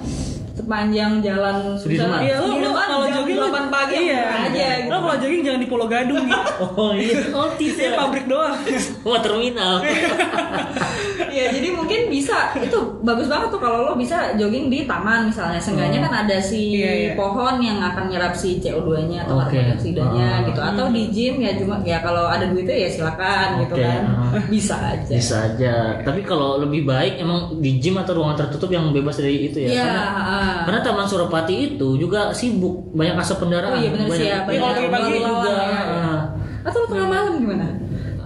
sepanjang 0.54 1.12
jalan 1.20 1.74
Sudirman. 1.76 2.22
Iya, 2.22 2.38
lo, 2.38 2.46
lo 2.46 2.54
Sudirman, 2.54 2.86
kalau 2.86 3.06
jam 3.06 3.16
jogging 3.18 3.38
lo 3.38 3.48
8 3.50 3.68
pagi 3.70 3.98
iya. 4.06 4.22
aja 4.46 4.68
gitu. 4.80 4.90
Lo 4.90 4.98
kalau 5.02 5.18
jogging 5.18 5.42
jangan 5.42 5.60
di 5.60 5.68
Pulau 5.68 5.88
Gadung 5.90 6.24
gitu. 6.24 6.52
oh 6.78 6.92
iya 6.94 7.18
oh 7.34 7.48
Isinya 7.58 7.92
pabrik 7.98 8.26
doang. 8.28 8.56
wah 9.02 9.20
terminal 9.26 9.74
ya 11.34 11.50
jadi 11.50 11.68
mungkin 11.74 12.14
bisa 12.14 12.54
itu 12.56 12.78
bagus 13.02 13.26
banget 13.26 13.50
tuh 13.50 13.58
kalau 13.58 13.90
lo 13.90 13.94
bisa 13.98 14.38
jogging 14.38 14.70
di 14.70 14.86
taman 14.86 15.34
misalnya 15.34 15.58
seenggaknya 15.58 16.06
kan 16.06 16.14
ada 16.26 16.38
si 16.38 16.62
Iya, 16.74 16.92
iya. 16.94 17.12
pohon 17.14 17.58
yang 17.58 17.82
akan 17.82 18.10
nyerap 18.10 18.34
si 18.34 18.58
CO2-nya 18.58 19.26
atau 19.26 19.38
Oke. 19.38 19.52
karbon 19.52 19.66
dioksidanya 19.74 20.28
Ah. 20.34 20.46
gitu 20.46 20.60
atau 20.62 20.86
di 20.90 21.04
gym 21.10 21.36
ya 21.42 21.52
cuma 21.58 21.82
ya 21.82 21.98
kalau 22.00 22.26
ada 22.26 22.46
duitnya 22.46 22.78
ya 22.78 22.90
silakan 22.90 23.48
gitu 23.66 23.74
Oke, 23.78 23.84
kan 23.84 24.02
ah. 24.06 24.46
bisa 24.48 24.76
aja 24.78 25.14
bisa 25.14 25.36
aja 25.50 25.74
tapi 26.02 26.22
kalau 26.22 26.62
lebih 26.62 26.86
baik 26.86 27.18
emang 27.18 27.58
di 27.58 27.78
gym 27.78 27.98
atau 27.98 28.14
ruangan 28.14 28.46
tertutup 28.46 28.70
yang 28.70 28.90
bebas 28.90 29.18
dari 29.18 29.50
itu 29.50 29.58
ya, 29.60 29.70
Iya, 29.70 29.84
karena 29.84 30.04
ah. 30.44 30.64
karena 30.64 30.80
Taman 30.82 31.06
Suropati 31.06 31.56
itu 31.74 31.90
juga 31.96 32.30
sibuk 32.32 32.92
banyak 32.92 33.16
asap 33.18 33.38
kendaraan 33.42 33.74
Oh 33.74 33.80
iya 33.80 33.90
benar 33.90 34.08
sih 34.10 34.26
ya 34.26 34.38
banyak 34.42 34.52
Iya, 34.52 34.60
kalau 34.60 34.76
pagi-pagi 34.76 35.12
juga 35.16 35.50
ya. 35.50 35.82
Ah. 35.88 36.22
atau 36.64 36.80
tengah 36.86 37.08
malam 37.08 37.34
gimana 37.38 37.68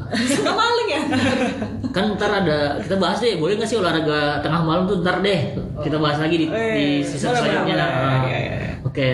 Suka 0.08 0.52
maling 0.52 0.88
ya 0.88 1.02
kan 1.96 2.16
ntar 2.16 2.32
ada 2.32 2.80
kita 2.80 2.96
bahas 2.96 3.20
deh 3.20 3.36
boleh 3.36 3.54
nggak 3.54 3.68
sih 3.68 3.76
olahraga 3.76 4.40
tengah 4.40 4.62
malam 4.62 4.84
tuh 4.86 5.04
ntar 5.04 5.20
deh 5.20 5.52
kita 5.84 5.98
bahas 5.98 6.18
lagi 6.18 6.36
di, 6.38 6.46
di 6.48 6.56
Eh, 6.56 7.00
season 7.02 7.30
boleh, 7.30 7.40
selanjutnya 7.44 7.76
boleh, 7.76 7.84
Ah. 7.84 7.92
boleh. 7.92 8.20
Iya, 8.24 8.38
iya. 8.40 8.72
oke 8.82 9.10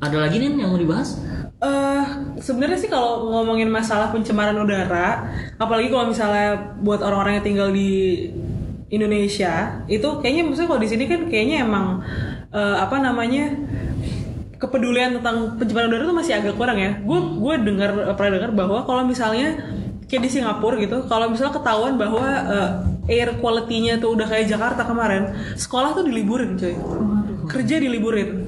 ada 0.00 0.16
lagi 0.18 0.36
nih 0.36 0.48
yang 0.56 0.68
mau 0.68 0.80
dibahas 0.80 1.20
Eh, 1.62 2.04
sebenarnya 2.42 2.74
sih 2.74 2.90
kalau 2.90 3.30
ngomongin 3.30 3.70
masalah 3.70 4.10
pencemaran 4.10 4.58
udara, 4.58 5.30
apalagi 5.54 5.94
kalau 5.94 6.10
misalnya 6.10 6.74
buat 6.82 6.98
orang-orang 6.98 7.38
yang 7.38 7.46
tinggal 7.46 7.68
di 7.70 8.26
Indonesia, 8.92 9.82
itu 9.88 10.04
kayaknya 10.20 10.42
maksudnya 10.44 10.68
kalau 10.68 10.82
di 10.84 10.90
sini 10.92 11.04
kan 11.08 11.24
kayaknya 11.32 11.64
emang 11.64 12.04
eh, 12.52 12.76
apa 12.76 13.00
namanya 13.00 13.56
kepedulian 14.60 15.18
tentang 15.18 15.56
pencemaran 15.56 15.88
udara 15.90 16.04
itu 16.04 16.14
masih 16.14 16.34
agak 16.36 16.54
kurang 16.60 16.76
ya. 16.76 17.00
Gue 17.00 17.18
gue 17.40 17.54
dengar 17.72 18.14
pernah 18.14 18.32
dengar 18.36 18.52
bahwa 18.52 18.84
kalau 18.84 19.02
misalnya 19.08 19.58
kayak 20.06 20.22
di 20.22 20.30
Singapura 20.30 20.76
gitu, 20.76 21.08
kalau 21.08 21.32
misalnya 21.32 21.56
ketahuan 21.56 21.96
bahwa 21.96 22.26
eh, 22.28 22.70
air 23.16 23.34
quality-nya 23.40 23.98
tuh 23.98 24.14
udah 24.14 24.28
kayak 24.28 24.46
Jakarta 24.52 24.84
kemarin, 24.84 25.32
sekolah 25.56 25.96
tuh 25.96 26.04
diliburin 26.04 26.54
cuy, 26.54 26.76
kerja 27.48 27.80
diliburin. 27.80 28.41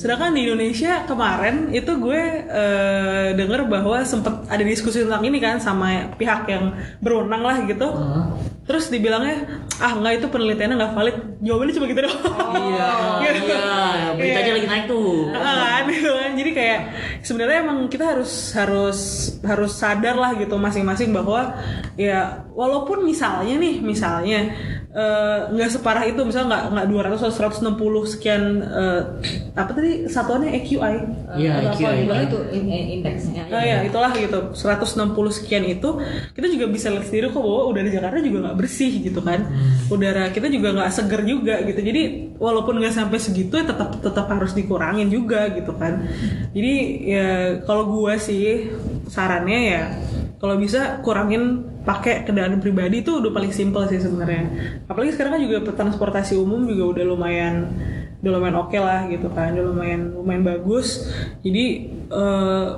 Sedangkan 0.00 0.32
di 0.32 0.48
Indonesia 0.48 1.04
kemarin 1.04 1.68
itu 1.76 1.92
gue 2.00 2.22
eh, 2.48 3.28
denger 3.36 3.68
bahwa 3.68 4.00
sempet 4.08 4.48
ada 4.48 4.64
diskusi 4.64 5.04
tentang 5.04 5.20
ini 5.28 5.36
kan 5.36 5.60
sama 5.60 6.16
pihak 6.16 6.48
yang 6.48 6.72
berwenang 7.04 7.44
lah 7.44 7.56
gitu. 7.68 7.84
Terus 8.64 8.88
dibilangnya 8.88 9.60
ah 9.76 9.92
nggak 9.92 10.24
itu 10.24 10.26
penelitiannya 10.32 10.76
nggak 10.80 10.94
valid. 10.96 11.16
Jawabannya 11.44 11.74
cuma 11.76 11.86
gitu 11.92 12.00
doang. 12.00 12.52
iya 12.72 12.88
iya 13.44 13.64
beritanya 14.16 14.52
lagi 14.56 14.68
naik 14.68 14.84
tuh 14.90 15.30
kan 15.32 15.84
gitu 15.94 16.10
kan 16.12 16.30
jadi 16.36 16.50
kayak 16.54 16.80
sebenarnya 17.24 17.58
emang 17.64 17.78
kita 17.88 18.04
harus 18.16 18.52
harus 18.54 18.98
harus 19.42 19.72
sadar 19.74 20.16
lah 20.16 20.36
gitu 20.36 20.54
masing-masing 20.56 21.10
bahwa 21.10 21.56
ya 21.96 22.44
walaupun 22.52 23.02
misalnya 23.04 23.56
nih 23.56 23.80
misalnya 23.80 24.52
eh, 24.90 25.38
nggak 25.48 25.70
separah 25.70 26.02
itu 26.02 26.18
misalnya 26.20 26.46
nggak 26.50 26.64
nggak 26.68 26.86
200 27.14 27.22
atau 27.22 27.30
160 27.30 27.78
sekian 28.08 28.42
eh, 28.60 29.02
apa 29.52 29.70
tadi 29.70 29.90
satuannya? 30.04 30.50
AQI 30.52 30.96
Iya, 31.38 31.50
Atau 31.56 31.70
apa 31.70 31.78
AQI. 31.78 31.94
gitu. 31.96 32.14
itu 32.18 32.38
in- 32.52 32.68
in- 32.68 32.88
indeksnya 32.96 33.42
Oh 33.46 33.58
ya 33.60 33.82
itulah 33.82 34.10
gitu. 34.12 34.50
160 34.52 34.98
sekian 35.30 35.62
itu 35.64 35.88
kita 36.32 36.46
juga 36.46 36.66
bisa 36.66 36.90
lihat 36.90 37.06
sendiri 37.06 37.30
kok 37.30 37.38
bahwa 37.38 37.62
udara 37.66 37.86
Jakarta 37.86 38.18
juga 38.18 38.38
nggak 38.44 38.58
bersih 38.58 38.92
gitu 39.00 39.20
kan. 39.20 39.40
Udara 39.86 40.28
kita 40.28 40.46
juga 40.46 40.68
nggak 40.72 40.90
seger 40.90 41.22
juga 41.24 41.54
gitu. 41.62 41.80
Jadi 41.80 42.02
walaupun 42.36 42.74
nggak 42.76 42.90
sampai 42.92 43.18
segitu 43.18 43.54
ya 43.54 43.64
tetap 43.64 43.94
tetap 43.96 44.26
harus 44.26 44.52
dikurangin 44.52 45.06
juga 45.06 45.50
gitu 45.50 45.70
kan. 45.72 46.02
Jadi 46.50 46.74
ya 47.06 47.28
kalau 47.62 47.86
gua 47.88 48.18
sih 48.18 48.70
sarannya 49.06 49.60
ya 49.70 49.82
kalau 50.40 50.56
bisa 50.56 51.04
kurangin 51.04 51.68
pakai 51.84 52.24
kendaraan 52.24 52.64
pribadi 52.64 53.04
itu 53.04 53.20
udah 53.20 53.28
paling 53.28 53.52
simpel 53.52 53.84
sih 53.84 54.00
sebenarnya. 54.00 54.48
Apalagi 54.88 55.12
sekarang 55.12 55.36
kan 55.36 55.42
juga 55.44 55.56
transportasi 55.76 56.40
umum 56.40 56.64
juga 56.64 56.96
udah 56.96 57.04
lumayan 57.04 57.54
udah 58.20 58.32
lumayan 58.36 58.56
oke 58.60 58.76
lah 58.76 59.08
gitu 59.08 59.28
kan 59.32 59.52
udah 59.52 59.64
lumayan 59.68 60.16
lumayan 60.16 60.42
bagus. 60.48 61.12
Jadi 61.44 61.92
eh, 62.08 62.68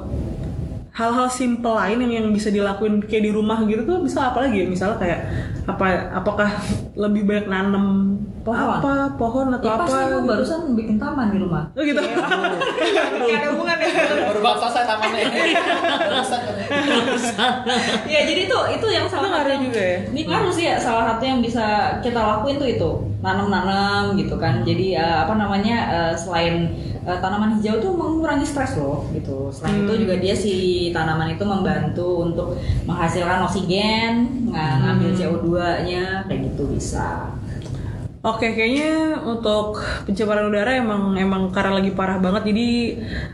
hal-hal 0.92 1.24
simple 1.32 1.72
lain 1.72 2.04
yang 2.04 2.12
yang 2.20 2.26
bisa 2.36 2.52
dilakuin 2.52 3.00
kayak 3.08 3.24
di 3.24 3.32
rumah 3.32 3.64
gitu 3.64 3.88
tuh 3.88 4.04
bisa 4.04 4.28
apa 4.28 4.44
lagi 4.44 4.60
ya 4.60 4.66
misalnya 4.68 5.00
kayak 5.00 5.20
apa 5.64 6.12
apakah 6.12 6.50
lebih 6.92 7.24
banyak 7.24 7.48
nanam 7.48 7.84
Pohon. 8.42 8.82
apa 8.82 9.14
pohon 9.14 9.54
atau 9.54 9.70
ya 9.70 9.78
apa 9.78 9.86
gitu. 9.86 10.26
barusan 10.26 10.60
bikin 10.74 10.98
taman 10.98 11.30
di 11.30 11.38
rumah 11.38 11.70
oh 11.78 11.82
gitu 11.86 12.02
Kayak 12.02 13.38
ada 13.38 13.48
hubungan 13.54 13.76
ya 13.78 13.90
Baru 14.34 14.40
selesai 14.58 14.82
tamannya. 14.82 15.22
Ya 18.12 18.20
jadi 18.26 18.40
itu 18.50 18.58
itu 18.74 18.86
yang 18.90 19.06
salah 19.06 19.30
satu 19.30 19.46
yang 19.46 19.62
juga 19.62 19.78
ya? 19.78 19.98
ini 20.10 20.20
ngaruh 20.26 20.50
sih 20.50 20.64
ya 20.66 20.74
salah 20.74 21.14
satu 21.14 21.22
yang 21.22 21.38
bisa 21.38 21.96
kita 22.02 22.18
lakuin 22.18 22.58
tuh 22.58 22.66
itu 22.66 22.90
nanam-nanam 23.22 24.18
gitu 24.18 24.34
kan 24.42 24.66
jadi 24.66 24.98
eh, 24.98 25.18
apa 25.22 25.38
namanya 25.38 25.76
eh, 25.94 26.12
selain 26.18 26.74
eh, 27.02 27.18
tanaman 27.18 27.58
hijau 27.58 27.82
tuh 27.82 27.92
mengurangi 27.94 28.46
stres 28.46 28.78
loh 28.78 29.06
gitu. 29.10 29.50
Selain 29.50 29.82
itu 29.82 30.06
juga 30.06 30.14
dia 30.18 30.34
si 30.34 30.54
tanaman 30.94 31.34
itu 31.34 31.44
membantu 31.46 32.08
untuk 32.30 32.48
menghasilkan 32.86 33.46
oksigen 33.46 34.12
ng- 34.50 34.78
ngambil 34.82 35.10
CO2 35.18 35.48
nya 35.86 36.22
kayak 36.26 36.40
gitu 36.52 36.70
bisa. 36.70 37.32
Oke, 38.22 38.54
kayaknya 38.54 39.18
untuk 39.18 39.82
pencemaran 40.06 40.46
udara 40.46 40.78
emang 40.78 41.18
emang 41.18 41.50
karena 41.50 41.82
lagi 41.82 41.90
parah 41.90 42.22
banget. 42.22 42.54
Jadi 42.54 42.68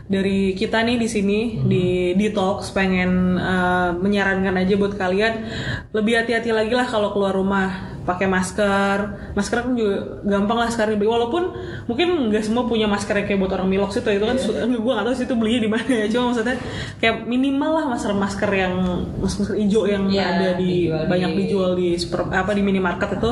dari 0.09 0.57
kita 0.57 0.81
nih 0.81 0.97
di 0.97 1.05
sini 1.05 1.39
di 1.61 1.85
Detox 2.17 2.73
pengen 2.73 3.37
eh, 3.37 3.89
menyarankan 3.93 4.57
aja 4.57 4.73
buat 4.81 4.97
kalian 4.97 5.45
lebih 5.93 6.25
hati-hati 6.25 6.49
lagi 6.49 6.73
lah 6.73 6.89
kalau 6.89 7.13
keluar 7.13 7.37
rumah 7.37 7.98
pakai 8.09 8.25
masker. 8.25 8.97
Masker 9.37 9.57
kan 9.61 9.71
juga 9.71 9.95
gampang 10.25 10.57
lah 10.57 10.69
sekarang 10.69 10.97
dibeli. 10.97 11.09
Walaupun 11.09 11.43
mungkin 11.85 12.33
nggak 12.33 12.41
semua 12.41 12.65
punya 12.65 12.89
masker 12.89 13.13
yang 13.13 13.27
kayak 13.27 13.39
buat 13.39 13.53
orang 13.53 13.69
Milox 13.69 13.93
itu 13.95 14.09
itu 14.09 14.25
kan 14.25 14.35
su- 14.35 14.57
gue 14.83 14.91
nggak 14.91 15.05
tahu 15.05 15.13
sih 15.13 15.25
itu 15.29 15.35
belinya 15.37 15.59
di 15.61 15.69
mana 15.69 15.85
ya. 15.85 16.05
Cuma 16.09 16.23
maksudnya 16.33 16.57
kayak 16.97 17.15
minimal 17.23 17.71
lah 17.71 17.85
masker 17.87 18.11
masker 18.11 18.49
yang 18.49 18.73
masker 19.21 19.53
hijau 19.53 19.85
yang 19.85 20.09
Iya, 20.09 20.25
ada 20.25 20.49
di 20.57 20.89
dijual 20.89 21.05
banyak 21.05 21.29
di- 21.29 21.37
dijual 21.45 21.71
di 21.77 21.89
super, 21.95 22.25
apa 22.25 22.51
di 22.51 22.61
minimarket 22.65 23.09
itu 23.15 23.31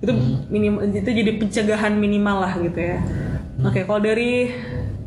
itu 0.00 0.12
minim 0.50 0.74
itu 0.82 1.06
jadi 1.06 1.30
pencegahan 1.38 1.94
minimal 1.94 2.42
lah 2.42 2.52
gitu 2.58 2.74
ya. 2.76 2.98
Oke, 3.62 3.86
kalau 3.86 4.02
dari 4.02 4.50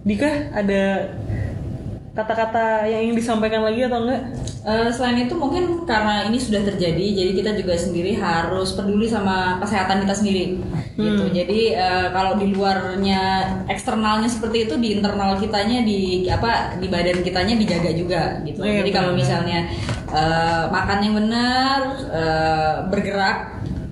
Dika 0.02 0.50
ada 0.52 1.14
kata-kata 2.12 2.84
yang 2.92 3.08
ingin 3.08 3.18
disampaikan 3.24 3.64
lagi 3.64 3.88
atau 3.88 4.04
enggak? 4.04 4.36
Eh, 4.62 4.90
selain 4.94 5.26
itu 5.26 5.34
mungkin 5.34 5.88
karena 5.88 6.28
ini 6.28 6.38
sudah 6.38 6.62
terjadi, 6.62 7.06
jadi 7.24 7.32
kita 7.34 7.52
juga 7.58 7.74
sendiri 7.74 8.14
harus 8.20 8.76
peduli 8.78 9.08
sama 9.10 9.58
kesehatan 9.64 10.06
kita 10.06 10.14
sendiri, 10.14 10.60
gitu. 11.00 11.26
Jadi 11.34 11.74
eh, 11.74 12.08
kalau 12.14 12.38
di 12.38 12.52
luarnya 12.54 13.22
eksternalnya 13.72 14.30
seperti 14.30 14.70
itu, 14.70 14.78
di 14.78 15.00
internal 15.00 15.40
kitanya 15.40 15.82
di 15.82 16.30
apa 16.30 16.78
di 16.78 16.92
badan 16.92 17.26
kitanya 17.26 17.58
dijaga 17.58 17.92
juga, 17.96 18.22
gitu. 18.46 18.62
Iya, 18.62 18.86
jadi 18.86 18.92
kalau 18.92 19.12
misalnya 19.18 19.72
eh, 20.14 20.64
makan 20.70 21.00
yang 21.02 21.16
benar, 21.16 21.80
eh, 22.12 22.76
bergerak, 22.92 23.38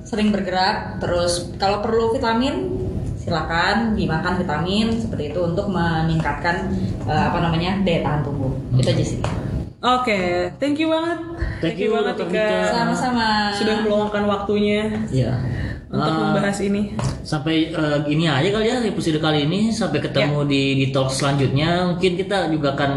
sering 0.06 0.30
bergerak, 0.30 1.02
terus 1.02 1.50
kalau 1.58 1.82
perlu 1.82 2.14
vitamin 2.14 2.79
silakan 3.30 3.76
dimakan 3.94 4.34
vitamin 4.36 4.88
seperti 4.92 5.30
itu 5.30 5.40
untuk 5.40 5.70
meningkatkan 5.70 6.74
eh, 7.06 7.24
apa 7.30 7.38
namanya 7.40 7.80
daya 7.82 8.02
tahan 8.02 8.22
tubuh. 8.26 8.52
Itu 8.76 8.90
aja 8.90 9.06
sih. 9.06 9.20
Oke, 9.80 10.52
thank 10.60 10.76
you 10.76 10.92
banget. 10.92 11.20
Thank 11.64 11.80
you, 11.80 11.96
banget 11.96 12.20
Dr. 12.20 12.28
Tika. 12.28 12.36
Tika. 12.36 12.68
Sama-sama. 12.76 13.28
Sudah 13.56 13.80
meluangkan 13.80 14.24
waktunya 14.28 14.92
Ya. 15.08 15.40
untuk 15.88 16.12
Ah, 16.12 16.36
membahas 16.36 16.60
ini. 16.60 16.94
sampai 17.24 17.72
eh, 17.72 17.98
ini 18.06 18.28
aja 18.28 18.50
kali 18.52 18.68
ya 18.68 18.78
episode 18.84 19.18
kali 19.18 19.48
ini 19.48 19.72
sampai 19.72 20.04
ketemu 20.04 20.44
Ya. 20.44 20.50
di 20.50 20.62
di 20.76 20.88
talk 20.92 21.10
selanjutnya 21.10 21.90
mungkin 21.90 22.14
kita 22.14 22.52
juga 22.52 22.76
akan 22.76 22.92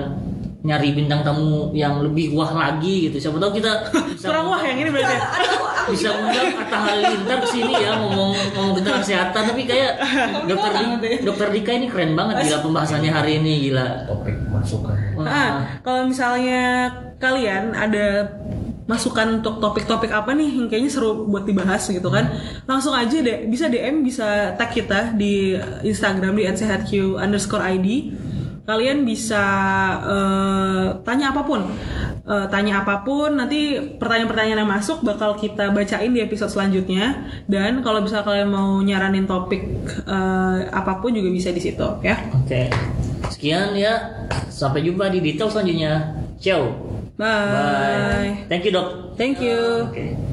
nyari 0.62 0.94
bintang 0.94 1.27
tamu 1.27 1.75
yang 1.75 1.98
lebih 2.01 2.33
wah 2.33 2.51
lagi 2.51 3.11
gitu. 3.11 3.18
Siapa 3.18 3.37
tahu 3.37 3.59
kita 3.59 3.70
bisa 4.14 4.27
Kurang 4.31 4.46
wah 4.46 4.62
yang 4.62 4.79
ini 4.79 4.90
berarti. 4.94 5.14
ya? 5.14 5.20
bisa 5.90 6.09
undang 6.14 6.48
Atta 6.55 6.79
Halilintar 6.79 7.38
ke 7.42 7.48
sini 7.51 7.75
ya 7.75 7.98
ngomong 7.98 8.31
ngomong 8.55 8.72
tentang 8.79 9.03
kesehatan. 9.03 9.42
Tapi 9.51 9.62
kayak 9.66 9.92
dokter 10.46 10.70
Di- 10.72 11.20
dokter 11.27 11.48
Dika 11.51 11.72
ini 11.75 11.87
keren 11.90 12.14
banget 12.14 12.46
gila 12.46 12.59
pembahasannya 12.62 13.11
hari 13.11 13.42
ini 13.42 13.70
gila. 13.70 14.07
Topik 14.07 14.37
masukan. 14.48 14.96
Ah, 15.22 15.51
kalau 15.83 16.07
misalnya 16.07 16.90
kalian 17.18 17.75
ada 17.75 18.31
masukan 18.83 19.38
untuk 19.40 19.62
topik-topik 19.62 20.11
apa 20.11 20.35
nih 20.35 20.59
yang 20.59 20.66
kayaknya 20.66 20.90
seru 20.90 21.25
buat 21.25 21.46
dibahas 21.46 21.87
gitu 21.87 22.11
kan 22.11 22.35
langsung 22.66 22.90
aja 22.90 23.14
deh 23.14 23.46
bisa 23.46 23.70
DM 23.70 24.03
bisa 24.03 24.59
tag 24.59 24.75
kita 24.75 25.14
di 25.14 25.55
Instagram 25.87 26.35
di 26.35 26.44
@sehatq 26.44 27.14
underscore 27.14 27.62
id 27.79 27.87
kalian 28.62 29.03
bisa 29.03 29.44
eh, 30.07 30.87
tanya 31.03 31.35
apa 31.35 31.42
pun. 31.42 31.61
Eh, 32.22 32.46
tanya 32.48 32.87
apa 32.87 33.03
pun 33.03 33.35
nanti 33.35 33.79
pertanyaan-pertanyaan 33.98 34.62
yang 34.62 34.70
masuk 34.70 35.03
bakal 35.03 35.35
kita 35.35 35.75
bacain 35.75 36.14
di 36.14 36.22
episode 36.22 36.51
selanjutnya. 36.51 37.27
Dan 37.51 37.83
kalau 37.83 38.03
bisa 38.03 38.22
kalian 38.22 38.51
mau 38.51 38.79
nyaranin 38.79 39.27
topik 39.27 39.62
eh, 40.07 40.59
apa 40.70 41.03
pun 41.03 41.14
juga 41.14 41.29
bisa 41.31 41.51
di 41.51 41.62
situ 41.62 41.87
ya. 42.07 42.16
Oke. 42.38 42.70
Sekian 43.31 43.75
ya. 43.75 44.27
Sampai 44.53 44.87
jumpa 44.87 45.11
di 45.11 45.18
detail 45.18 45.51
selanjutnya. 45.51 46.14
Ciao. 46.38 46.70
Bye. 47.18 47.27
bye. 47.27 48.31
Thank 48.46 48.66
you 48.66 48.72
dok. 48.72 49.18
Thank 49.18 49.42
you. 49.42 49.90
Oke 49.90 50.32